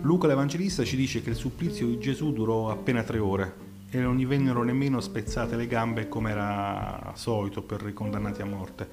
[0.00, 4.16] Luca l'Evangelista ci dice che il supplizio di Gesù durò appena tre ore, e non
[4.16, 8.88] gli vennero nemmeno spezzate le gambe come era solito per i condannati a morte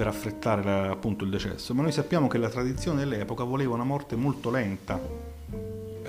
[0.00, 4.16] per affrettare appunto il decesso, ma noi sappiamo che la tradizione dell'epoca voleva una morte
[4.16, 4.98] molto lenta,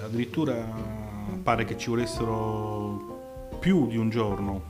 [0.02, 0.54] addirittura
[1.44, 4.70] pare che ci volessero più di un giorno.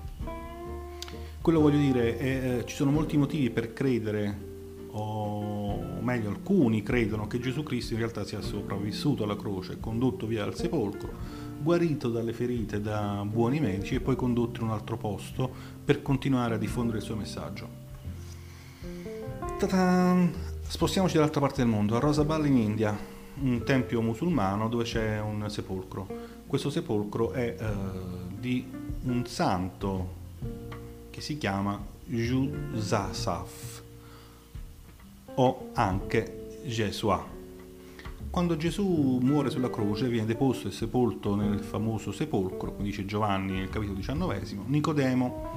[1.40, 4.50] Quello voglio dire, è, ci sono molti motivi per credere,
[4.90, 10.46] o meglio alcuni credono che Gesù Cristo in realtà sia sopravvissuto alla croce, condotto via
[10.46, 11.10] dal sepolcro,
[11.62, 15.50] guarito dalle ferite da buoni medici e poi condotto in un altro posto
[15.84, 17.68] per continuare a diffondere il suo messaggio.
[19.58, 20.50] Ta-ta!
[20.62, 22.98] Spostiamoci dall'altra parte del mondo, a Rosabal in India,
[23.42, 26.08] un tempio musulmano dove c'è un sepolcro.
[26.48, 28.66] Questo sepolcro è uh, di
[29.04, 30.20] un santo
[31.10, 33.82] che si chiama Jusasaf
[35.36, 37.41] o anche Gesua.
[38.32, 43.52] Quando Gesù muore sulla croce viene deposto e sepolto nel famoso sepolcro, come dice Giovanni
[43.52, 45.50] nel capitolo diciannovesimo, Nicodemo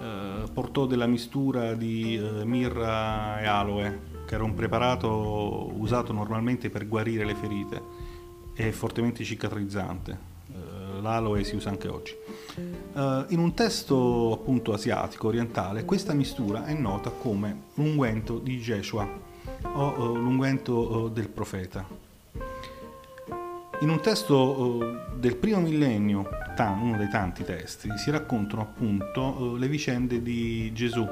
[0.00, 6.70] eh, portò della mistura di eh, mirra e aloe, che era un preparato usato normalmente
[6.70, 7.82] per guarire le ferite
[8.54, 10.18] e fortemente cicatrizzante.
[10.50, 12.14] Eh, l'aloe si usa anche oggi.
[12.94, 19.25] Uh, in un testo appunto asiatico, orientale, questa mistura è nota come l'unguento di Jeshua
[19.74, 21.84] o l'unguento del profeta.
[23.80, 30.22] In un testo del primo millennio, uno dei tanti testi, si raccontano appunto le vicende
[30.22, 31.06] di Gesù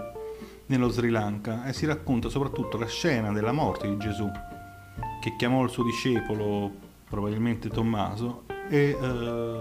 [0.66, 4.30] nello Sri Lanka e si racconta soprattutto la scena della morte di Gesù,
[5.20, 6.70] che chiamò il suo discepolo,
[7.08, 9.58] probabilmente Tommaso, e eh,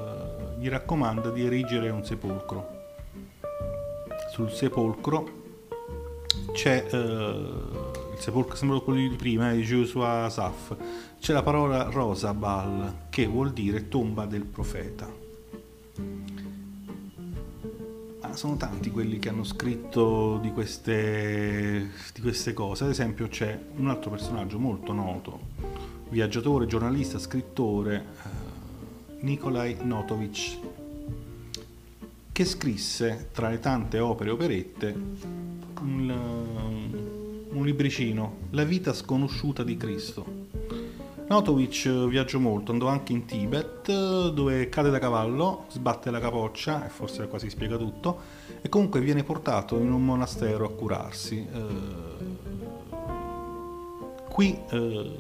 [0.60, 2.82] gli raccomanda di erigere un sepolcro.
[4.32, 5.42] Sul sepolcro
[6.54, 7.83] c'è eh,
[8.14, 10.76] il sepolcro, sembra quello di prima, di Joshua Asaf,
[11.20, 15.10] c'è la parola Rosabal, che vuol dire tomba del profeta.
[18.22, 23.60] Ma sono tanti quelli che hanno scritto di queste, di queste cose, ad esempio c'è
[23.76, 25.40] un altro personaggio molto noto,
[26.10, 30.58] viaggiatore, giornalista, scrittore, eh, Nikolai Notovic,
[32.32, 34.96] che scrisse tra le tante opere e operette
[35.82, 36.10] un,
[37.64, 40.26] un libricino, La vita sconosciuta di Cristo.
[41.30, 46.90] Notovic viaggiò molto, andò anche in Tibet, dove cade da cavallo, sbatte la capoccia, e
[46.90, 48.20] forse quasi spiega tutto,
[48.62, 51.48] e comunque viene portato in un monastero a curarsi.
[51.52, 51.66] Eh,
[54.28, 55.18] qui eh,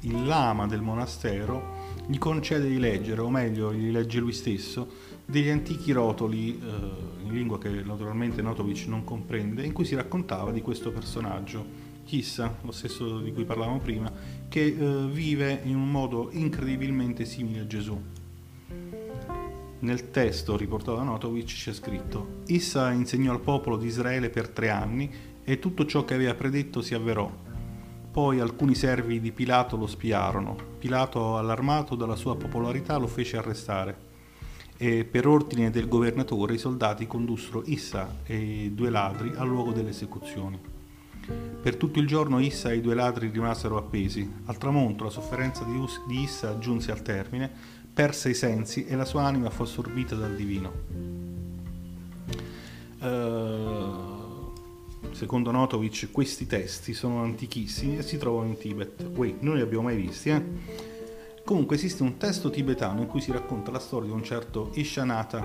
[0.00, 1.76] il lama del monastero
[2.06, 4.86] gli concede di leggere, o meglio, li legge lui stesso,
[5.30, 10.52] degli antichi rotoli, eh, in lingua che naturalmente Notovic non comprende, in cui si raccontava
[10.52, 14.10] di questo personaggio, Chissa, lo stesso di cui parlavamo prima,
[14.48, 18.00] che eh, vive in un modo incredibilmente simile a Gesù.
[19.80, 24.70] Nel testo riportato da Notovic c'è scritto Issa insegnò al popolo di Israele per tre
[24.70, 25.08] anni
[25.44, 27.30] e tutto ciò che aveva predetto si avverò
[28.10, 30.56] poi alcuni servi di Pilato lo spiarono.
[30.78, 34.07] Pilato, allarmato dalla sua popolarità, lo fece arrestare.
[34.80, 39.72] E per ordine del governatore i soldati condussero Issa e i due ladri al luogo
[39.72, 40.58] delle esecuzioni.
[41.60, 44.30] Per tutto il giorno Issa e i due ladri rimasero appesi.
[44.44, 47.50] Al tramonto la sofferenza di Issa giunse al termine,
[47.92, 50.72] perse i sensi e la sua anima fu assorbita dal divino.
[53.00, 54.08] Uh,
[55.10, 59.10] Secondo Notovic questi testi sono antichissimi e si trovano in Tibet.
[59.14, 60.97] Wait, non li abbiamo mai visti, eh?
[61.48, 65.42] Comunque esiste un testo tibetano in cui si racconta la storia di un certo Ishanata,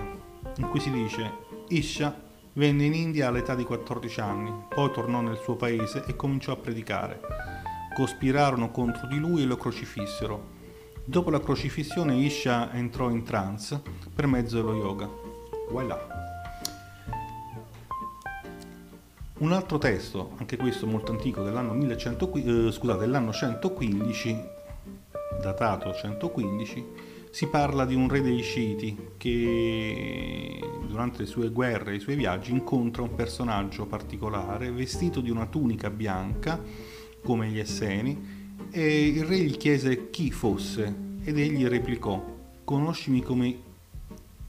[0.58, 1.32] in cui si dice
[1.68, 2.14] Isha
[2.52, 6.56] venne in India all'età di 14 anni, poi tornò nel suo paese e cominciò a
[6.56, 7.22] predicare.
[7.94, 10.48] Cospirarono contro di lui e lo crocifissero.
[11.06, 13.80] Dopo la crocifissione Isha entrò in trance
[14.14, 15.08] per mezzo dello yoga.
[15.70, 16.06] Voilà.
[19.38, 24.53] Un altro testo, anche questo molto antico, dell'anno, 1100, eh, scusate, dell'anno 115,
[25.40, 26.84] datato 115,
[27.30, 32.14] si parla di un re dei Sciti che durante le sue guerre e i suoi
[32.14, 36.62] viaggi incontra un personaggio particolare vestito di una tunica bianca
[37.22, 40.94] come gli Esseni e il re gli chiese chi fosse
[41.24, 42.22] ed egli replicò
[42.62, 43.56] conoscimi come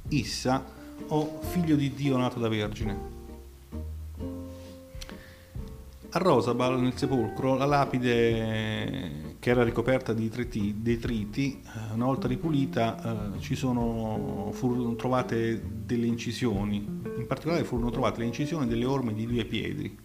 [0.10, 0.64] Issa
[1.08, 3.14] o figlio di Dio nato da vergine.
[6.10, 13.36] A Rosabal, nel sepolcro, la lapide che era ricoperta di detriti, eh, una volta ripulita,
[13.38, 19.28] eh, sono, furono trovate delle incisioni, in particolare furono trovate le incisioni delle orme di
[19.28, 19.96] due piedi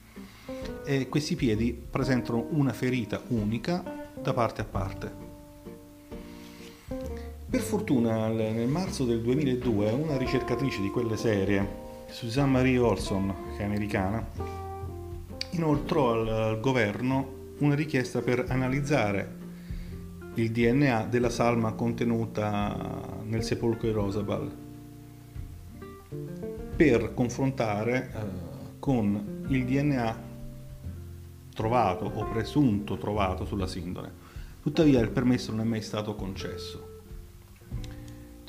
[0.84, 5.12] e questi piedi presentano una ferita unica da parte a parte.
[7.48, 11.66] Per fortuna nel marzo del 2002 una ricercatrice di quelle serie,
[12.10, 14.22] Susan Marie Olson, che è americana,
[15.52, 19.38] inoltrò al governo una richiesta per analizzare
[20.34, 24.56] il DNA della salma contenuta nel sepolcro di Rosabal
[26.76, 30.28] per confrontare eh, con il DNA
[31.54, 34.10] trovato o presunto trovato sulla sindone.
[34.62, 36.89] Tuttavia il permesso non è mai stato concesso.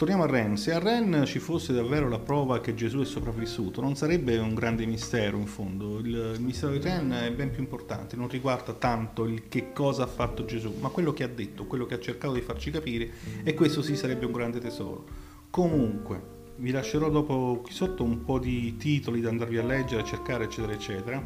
[0.01, 0.57] Torniamo a Ren.
[0.57, 4.55] Se a Ren ci fosse davvero la prova che Gesù è sopravvissuto, non sarebbe un
[4.55, 5.99] grande mistero in fondo.
[5.99, 10.01] Il, il mistero di Ren è ben più importante, non riguarda tanto il che cosa
[10.01, 13.11] ha fatto Gesù, ma quello che ha detto, quello che ha cercato di farci capire,
[13.43, 15.05] e questo sì sarebbe un grande tesoro.
[15.51, 20.03] Comunque, Vi lascerò dopo qui sotto un po' di titoli da andarvi a leggere, a
[20.03, 21.23] cercare, eccetera, eccetera.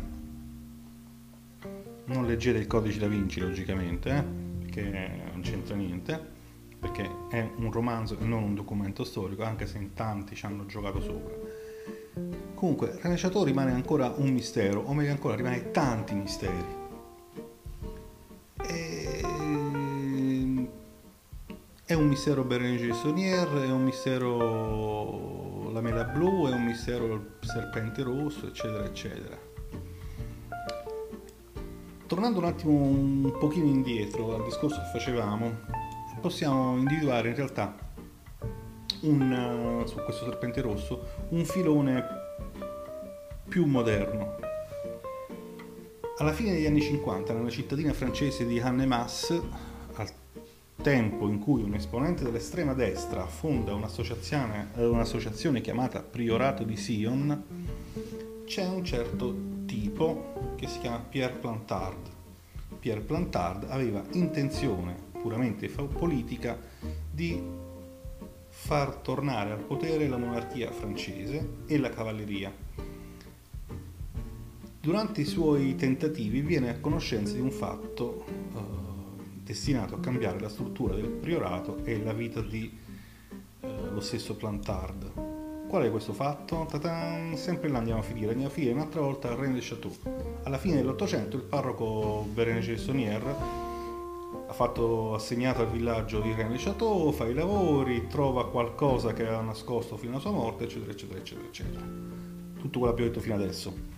[2.08, 4.24] Non leggete il codice da Vinci, logicamente, eh?
[4.60, 6.35] perché non c'entra niente,
[6.86, 10.68] perché è un romanzo e non un documento storico, anche se in tanti ci hanno
[10.68, 11.34] giocato sopra.
[12.54, 16.66] Comunque, René rimane ancora un mistero, o meglio ancora, rimane tanti misteri.
[18.62, 19.22] E...
[21.88, 27.30] È un mistero Berenice Saunier, è un mistero la mela blu, è un mistero il
[27.42, 29.38] serpente rosso, eccetera, eccetera.
[32.06, 35.85] Tornando un attimo un pochino indietro al discorso che facevamo,
[36.22, 37.76] possiamo individuare in realtà
[39.02, 42.04] un, su questo serpente rosso un filone
[43.48, 44.36] più moderno.
[46.18, 49.42] Alla fine degli anni 50, nella cittadina francese di Annemasse,
[49.96, 50.10] al
[50.82, 57.44] tempo in cui un esponente dell'estrema destra fonda un'associazione, eh, un'associazione chiamata Priorato di Sion,
[58.46, 59.36] c'è un certo
[59.66, 62.14] tipo che si chiama Pierre Plantard.
[62.80, 66.56] Pierre Plantard aveva intenzione puramente politica
[67.12, 67.42] di
[68.48, 72.54] far tornare al potere la monarchia francese e la cavalleria.
[74.80, 78.60] Durante i suoi tentativi viene a conoscenza di un fatto eh,
[79.42, 82.72] destinato a cambiare la struttura del priorato e la vita di
[83.62, 85.12] eh, lo stesso Plantard.
[85.68, 86.68] Qual è questo fatto?
[86.70, 89.92] Ta-tan, sempre là andiamo a finire, andiamo a finire un'altra volta al Reine de Château.
[90.44, 93.65] Alla fine dell'Ottocento il parroco Bérenger Saunier
[94.56, 99.42] fatto assegnato al villaggio di Reine de Château, fa i lavori, trova qualcosa che ha
[99.42, 101.82] nascosto fino alla sua morte, eccetera, eccetera, eccetera, eccetera.
[101.82, 103.94] Tutto quello che abbiamo detto fino adesso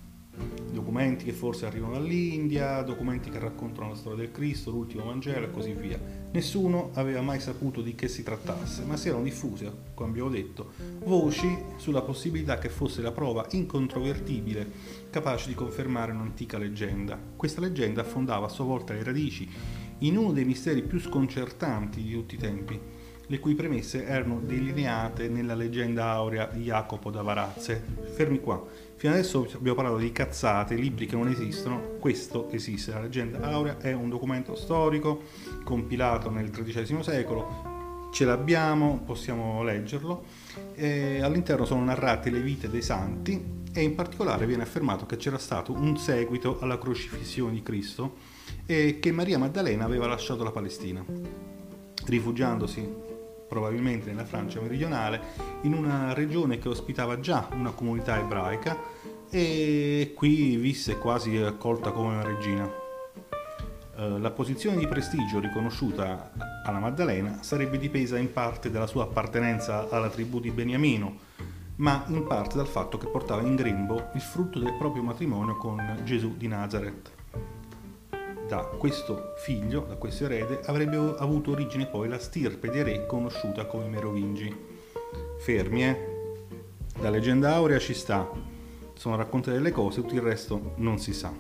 [0.72, 5.52] documenti che forse arrivano dall'India, documenti che raccontano la storia del Cristo, l'ultimo Vangelo e
[5.52, 6.00] così via.
[6.32, 10.72] Nessuno aveva mai saputo di che si trattasse, ma si erano diffuse, come abbiamo detto,
[11.04, 11.48] voci
[11.78, 14.70] sulla possibilità che fosse la prova incontrovertibile
[15.10, 17.20] capace di confermare un'antica leggenda.
[17.36, 19.50] Questa leggenda affondava a sua volta le radici
[20.00, 22.80] in uno dei misteri più sconcertanti di tutti i tempi,
[23.30, 27.84] le cui premesse erano delineate nella leggenda aurea di Jacopo da Varazze.
[28.14, 28.64] Fermi qua.
[28.96, 33.78] Fino adesso abbiamo parlato di cazzate, libri che non esistono, questo esiste, la leggenda aurea
[33.80, 35.24] è un documento storico
[35.64, 40.24] compilato nel XIII secolo, ce l'abbiamo, possiamo leggerlo,
[40.74, 45.38] e all'interno sono narrate le vite dei santi e in particolare viene affermato che c'era
[45.38, 48.36] stato un seguito alla crocifissione di Cristo
[48.70, 51.04] e che Maria Maddalena aveva lasciato la Palestina,
[52.06, 53.06] rifugiandosi
[53.48, 55.22] probabilmente nella Francia meridionale,
[55.62, 58.78] in una regione che ospitava già una comunità ebraica
[59.30, 62.70] e qui visse quasi accolta come una regina.
[63.96, 66.32] Eh, la posizione di prestigio riconosciuta
[66.66, 71.20] alla Maddalena sarebbe dipesa in parte dalla sua appartenenza alla tribù di Beniamino,
[71.78, 76.02] ma in parte dal fatto che portava in grembo il frutto del proprio matrimonio con
[76.04, 77.17] Gesù di Nazareth
[78.48, 83.66] da questo figlio, da questo erede, avrebbe avuto origine poi la stirpe dei re conosciuta
[83.66, 84.56] come Merovingi.
[85.40, 86.16] Fermi, eh?
[87.02, 88.30] La leggenda aurea ci sta,
[88.94, 91.32] sono racconte delle cose, tutto il resto non si sa.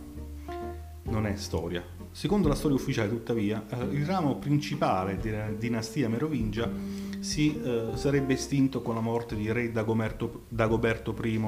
[1.03, 1.84] Non è storia.
[2.12, 6.70] Secondo la storia ufficiale, tuttavia, eh, il ramo principale della dinastia merovingia
[7.20, 11.41] si eh, sarebbe estinto con la morte di re Dagoberto, Dagoberto I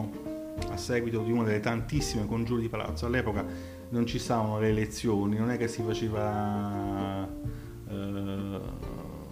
[0.69, 3.05] a seguito di una delle tantissime congiure di palazzo.
[3.05, 3.45] All'epoca
[3.89, 7.27] non ci stavano le elezioni, non è che si faceva
[7.89, 8.59] eh,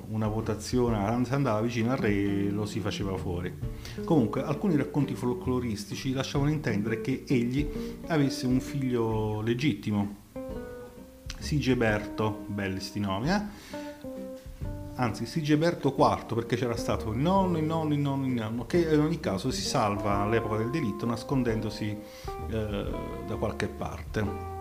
[0.10, 3.54] una votazione, se andava vicino al re lo si faceva fuori.
[4.04, 7.68] Comunque alcuni racconti folcloristici lasciavano intendere che egli
[8.08, 10.26] avesse un figlio legittimo,
[11.40, 13.87] Sigeberto, belli sti nomi, eh?
[14.98, 18.80] Anzi Sigeberto IV perché c'era stato il nonno, il nonno, il nonno, il nonno, che
[18.80, 21.98] in ogni caso si salva all'epoca del delitto nascondendosi
[22.50, 22.86] eh,
[23.28, 24.56] da qualche parte.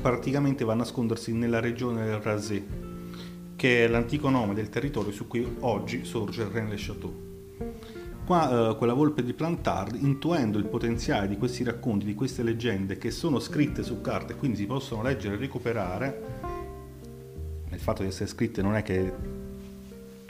[0.00, 2.64] Praticamente va a nascondersi nella regione del Razé,
[3.56, 7.30] che è l'antico nome del territorio su cui oggi sorge il Rennes-le-Château.
[8.24, 12.96] Qua eh, quella volpe di Plantard, intuendo il potenziale di questi racconti, di queste leggende
[12.96, 16.51] che sono scritte su carta e quindi si possono leggere e recuperare,
[17.74, 19.12] il fatto di essere scritte non è che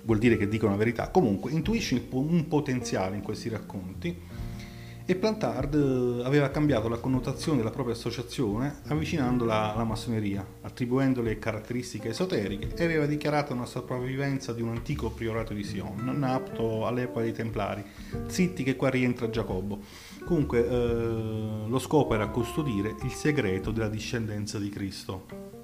[0.04, 4.30] vuol dire che dicono la verità, comunque intuisci un potenziale in questi racconti
[5.04, 12.10] e Plantard eh, aveva cambiato la connotazione della propria associazione avvicinandola alla massoneria, attribuendole caratteristiche
[12.10, 17.32] esoteriche e aveva dichiarato una sopravvivenza di un antico priorato di Sion, nato all'epoca dei
[17.32, 17.84] Templari.
[18.26, 19.80] Zitti che qua rientra Giacobbo.
[20.24, 25.61] Comunque eh, lo scopo era custodire il segreto della discendenza di Cristo.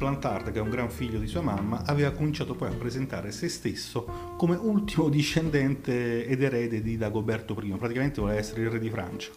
[0.00, 3.50] Plantard, che è un gran figlio di sua mamma, aveva cominciato poi a presentare se
[3.50, 8.88] stesso come ultimo discendente ed erede di Dagoberto I, praticamente voleva essere il re di
[8.88, 9.30] Francia.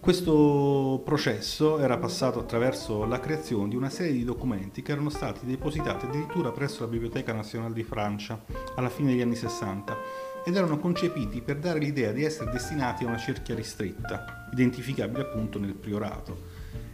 [0.00, 5.46] Questo processo era passato attraverso la creazione di una serie di documenti che erano stati
[5.46, 8.42] depositati addirittura presso la Biblioteca Nazionale di Francia
[8.74, 9.96] alla fine degli anni 60
[10.44, 15.60] ed erano concepiti per dare l'idea di essere destinati a una cerchia ristretta, identificabile appunto
[15.60, 16.49] nel priorato,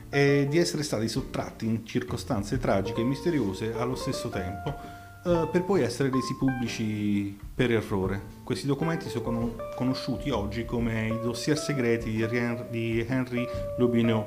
[0.08, 4.74] e di essere stati sottratti in circostanze tragiche e misteriose allo stesso tempo,
[5.24, 8.22] eh, per poi essere resi pubblici per errore.
[8.44, 12.12] Questi documenti sono conosciuti oggi come i dossier segreti
[12.70, 13.46] di Henry
[13.78, 14.24] Lobineau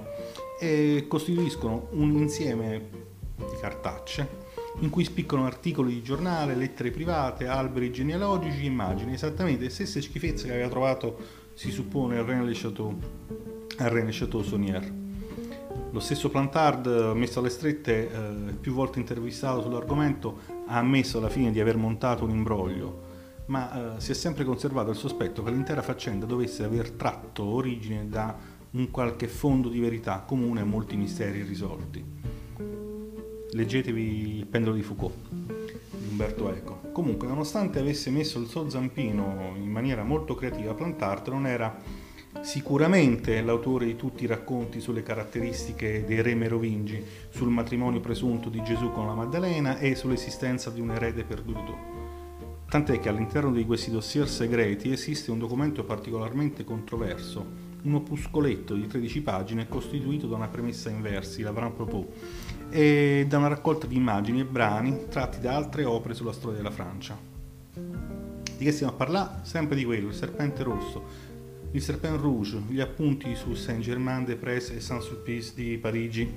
[0.60, 3.08] e costituiscono un insieme
[3.38, 4.48] di cartacce
[4.82, 10.48] in cui spiccano articoli di giornale, lettere private, alberi genealogici, immagini, esattamente le stesse schifezze
[10.48, 11.18] che aveva trovato,
[11.54, 12.98] si suppone, al René Chateau,
[13.78, 15.09] René Chateau Saunier.
[15.92, 20.38] Lo stesso Plantard, messo alle strette, eh, più volte intervistato sull'argomento,
[20.68, 23.02] ha ammesso alla fine di aver montato un imbroglio,
[23.48, 28.08] ma eh, si è sempre conservato il sospetto che l'intera faccenda dovesse aver tratto origine
[28.08, 28.36] da
[28.72, 32.20] un qualche fondo di verità comune a molti misteri irrisolti
[33.52, 36.82] leggetevi Il pendolo di Foucault di Umberto Eco.
[36.92, 41.76] Comunque, nonostante avesse messo il suo zampino in maniera molto creativa, Plantart non era
[42.42, 48.62] sicuramente l'autore di tutti i racconti sulle caratteristiche dei re merovingi, sul matrimonio presunto di
[48.64, 51.98] Gesù con la Maddalena e sull'esistenza di un erede perduto.
[52.70, 58.86] Tant'è che all'interno di questi dossier segreti esiste un documento particolarmente controverso, un opuscoletto di
[58.86, 62.06] 13 pagine costituito da una premessa in versi, la Grand Propos,
[62.70, 66.72] e da una raccolta di immagini e brani tratti da altre opere sulla storia della
[66.72, 67.18] Francia.
[67.74, 69.40] Di che stiamo a parlare?
[69.44, 71.29] Sempre di quello, il serpente rosso,
[71.72, 76.32] il serpent rouge, gli appunti su Saint-Germain-des-Prés e Saint-Sulpice di Parigi.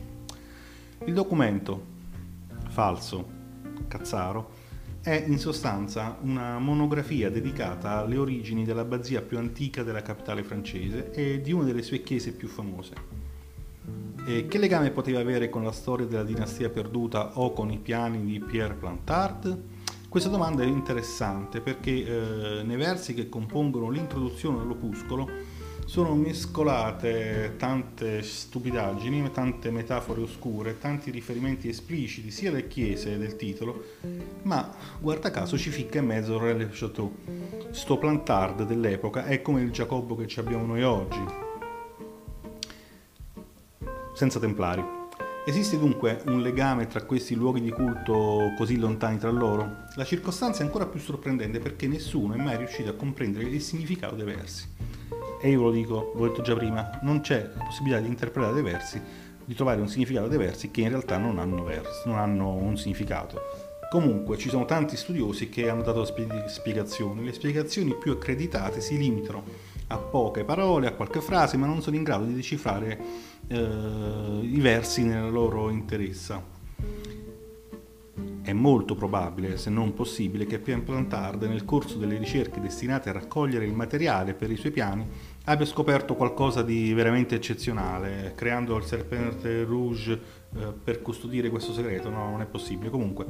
[1.07, 1.85] Il documento,
[2.69, 3.27] falso,
[3.89, 4.61] cazzaro,
[5.01, 11.41] è in sostanza una monografia dedicata alle origini dell'abbazia più antica della capitale francese e
[11.41, 12.95] di una delle sue chiese più famose.
[14.25, 18.25] E che legame poteva avere con la storia della dinastia perduta o con i piani
[18.25, 19.72] di Pierre Plantard?
[20.13, 25.27] Questa domanda è interessante perché eh, nei versi che compongono l'introduzione all'opuscolo
[25.87, 33.85] sono mescolate tante stupidaggini, tante metafore oscure, tanti riferimenti espliciti sia alle chiese del titolo,
[34.43, 37.11] ma guarda caso ci ficca in mezzo Re Le Chateau.
[37.71, 41.25] Sto plantard dell'epoca è come il Giacobbo che abbiamo noi oggi,
[44.13, 45.02] senza templari.
[45.45, 49.87] Esiste dunque un legame tra questi luoghi di culto così lontani tra loro?
[49.97, 54.15] La circostanza è ancora più sorprendente perché nessuno è mai riuscito a comprendere il significato
[54.15, 54.69] dei versi
[55.41, 58.63] e io ve lo dico, l'ho detto già prima, non c'è possibilità di interpretare dei
[58.63, 59.03] versi,
[59.45, 62.77] di trovare un significato dei versi che in realtà non hanno, versi, non hanno un
[62.77, 63.41] significato.
[63.91, 69.43] Comunque ci sono tanti studiosi che hanno dato spiegazioni, le spiegazioni più accreditate si limitano
[69.93, 72.99] a poche parole, a qualche frase, ma non sono in grado di decifrare
[73.47, 76.51] eh, i versi nella loro interezza.
[78.43, 83.13] È molto probabile, se non possibile, che Pierre Plantard, nel corso delle ricerche destinate a
[83.13, 85.07] raccogliere il materiale per i suoi piani,
[85.45, 90.13] abbia scoperto qualcosa di veramente eccezionale, creando il Serpente Rouge
[90.55, 92.11] eh, per custodire questo segreto.
[92.11, 92.91] No, non è possibile.
[92.91, 93.27] Comunque,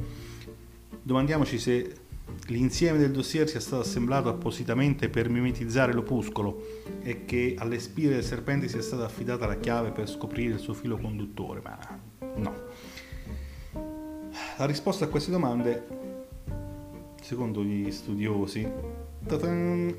[1.01, 1.95] domandiamoci se
[2.47, 8.23] l'insieme del dossier sia stato assemblato appositamente per mimetizzare l'opuscolo e che alle spire del
[8.23, 11.77] serpente sia stata affidata la chiave per scoprire il suo filo conduttore, ma
[12.35, 12.53] no.
[14.57, 15.85] La risposta a queste domande,
[17.21, 18.67] secondo gli studiosi,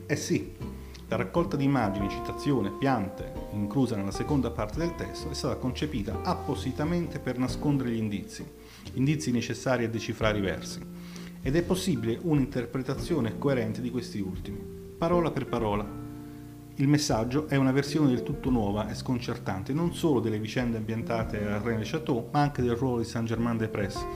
[0.07, 0.83] è sì.
[1.09, 6.23] La raccolta di immagini, citazioni, piante, inclusa nella seconda parte del testo, è stata concepita
[6.23, 8.45] appositamente per nascondere gli indizi,
[8.95, 10.81] indizi necessari a decifrare i versi,
[11.47, 14.59] ed è possibile un'interpretazione coerente di questi ultimi,
[14.97, 15.87] parola per parola.
[16.77, 21.47] Il messaggio è una versione del tutto nuova e sconcertante non solo delle vicende ambientate
[21.47, 24.07] a René Chateau, ma anche del ruolo di Saint-Germain-des-Prés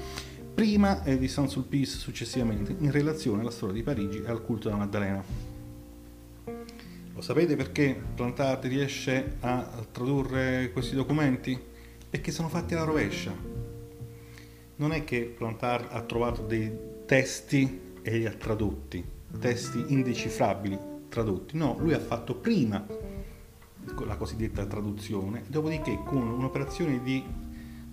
[0.54, 4.80] prima e di Saint-Sulpice successivamente, in relazione alla storia di Parigi e al culto della
[4.80, 5.22] Maddalena.
[7.14, 11.56] Lo sapete perché Plantard riesce a tradurre questi documenti?
[12.10, 13.32] Perché sono fatti alla rovescia.
[14.76, 19.02] Non è che Plantard ha trovato dei testi e li ha tradotti,
[19.40, 20.78] testi indecifrabili
[21.08, 22.86] tradotti, no, lui ha fatto prima
[24.04, 27.24] la cosiddetta traduzione, dopodiché con un'operazione di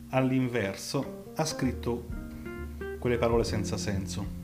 [0.10, 2.04] all'inverso ha scritto
[3.00, 4.44] quelle parole senza senso.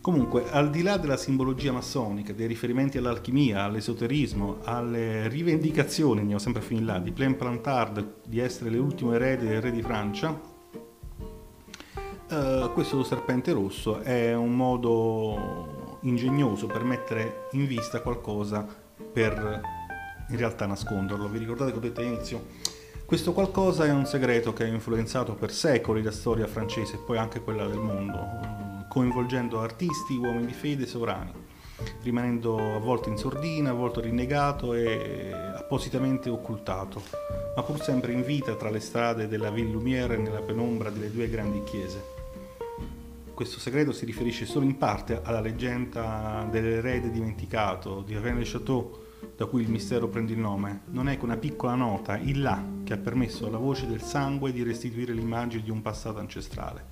[0.00, 6.62] Comunque, al di là della simbologia massonica, dei riferimenti all'alchimia, all'esoterismo, alle rivendicazioni, andiamo sempre
[6.62, 10.51] a finire là, di Plain Plantard di essere l'ultimo erede del re di Francia,
[12.32, 18.66] eh, questo serpente rosso è un modo ingegnoso per mettere in vista qualcosa
[19.12, 19.60] per
[20.28, 21.28] in realtà nasconderlo.
[21.28, 22.46] Vi ricordate che ho detto all'inizio?
[23.04, 27.18] Questo qualcosa è un segreto che ha influenzato per secoli la storia francese e poi
[27.18, 31.32] anche quella del mondo coinvolgendo artisti, uomini di fede, sovrani,
[32.02, 37.02] rimanendo a volte in sordina, a volte rinnegato e appositamente occultato,
[37.54, 41.10] ma pur sempre in vita tra le strade della Ville Lumière e nella penombra delle
[41.10, 42.11] due grandi chiese.
[43.42, 48.96] Questo segreto si riferisce solo in parte alla leggenda dell'erede dimenticato di René Chateau,
[49.36, 52.64] da cui il mistero prende il nome, non è che una piccola nota, il là,
[52.84, 56.84] che ha permesso alla voce del sangue di restituire l'immagine di un passato ancestrale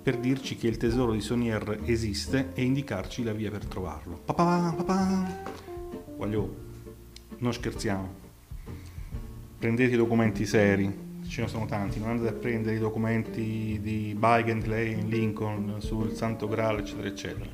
[0.00, 4.20] per dirci che il tesoro di Sonier esiste e indicarci la via per trovarlo.
[4.24, 5.42] Papà, papà.
[6.16, 6.54] Voglio,
[7.38, 8.08] non scherziamo.
[9.58, 14.14] Prendete i documenti seri, ce ne sono tanti, non andate a prendere i documenti di
[14.14, 17.48] Bygand, Lane, Lincoln sul Santo Graal, eccetera, eccetera.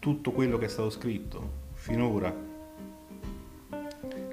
[0.00, 2.34] Tutto quello che è stato scritto finora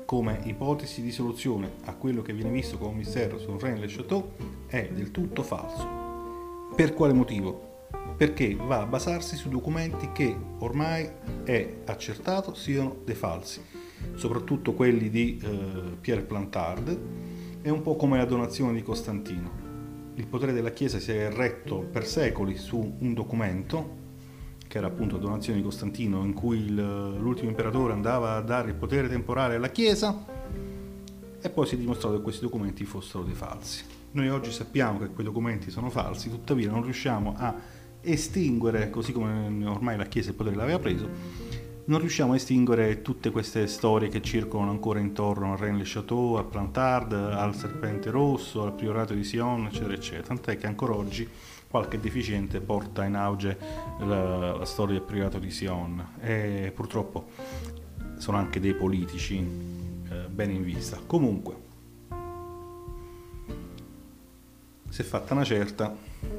[0.05, 3.87] come ipotesi di soluzione a quello che viene visto come un mistero su Rennes le
[3.95, 4.31] Chateau
[4.65, 6.71] è del tutto falso.
[6.75, 7.85] Per quale motivo?
[8.17, 11.07] Perché va a basarsi su documenti che ormai
[11.43, 13.61] è accertato siano dei falsi,
[14.15, 17.32] soprattutto quelli di eh, Pierre Plantard,
[17.63, 19.49] è un po' come la donazione di Costantino.
[20.15, 24.01] Il potere della Chiesa si è erretto per secoli su un documento,
[24.67, 28.71] che era appunto la donazione di Costantino, in cui il, l'ultimo imperatore andava a dare
[28.71, 30.25] il potere temporale alla Chiesa,
[31.41, 33.85] e poi si è dimostrato che questi documenti fossero dei falsi.
[34.11, 37.55] Noi oggi sappiamo che quei documenti sono falsi, tuttavia non riusciamo a
[38.01, 41.07] estinguere, così come ormai la Chiesa il potere l'aveva preso,
[41.85, 47.11] non riusciamo a estinguere tutte queste storie che circolano ancora intorno a Rennes-le-Château, a Plantard,
[47.13, 50.27] al Serpente Rosso, al Priorato di Sion, eccetera, eccetera.
[50.27, 51.27] Tant'è che ancora oggi
[51.67, 53.57] qualche deficiente porta in auge
[53.99, 57.29] la, la storia del Priorato di Sion e purtroppo
[58.17, 60.99] sono anche dei politici eh, ben in vista.
[61.05, 61.71] Comunque,
[64.93, 65.91] Se è fatta una certa,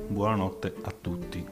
[0.07, 1.45] buonanotte a tutti.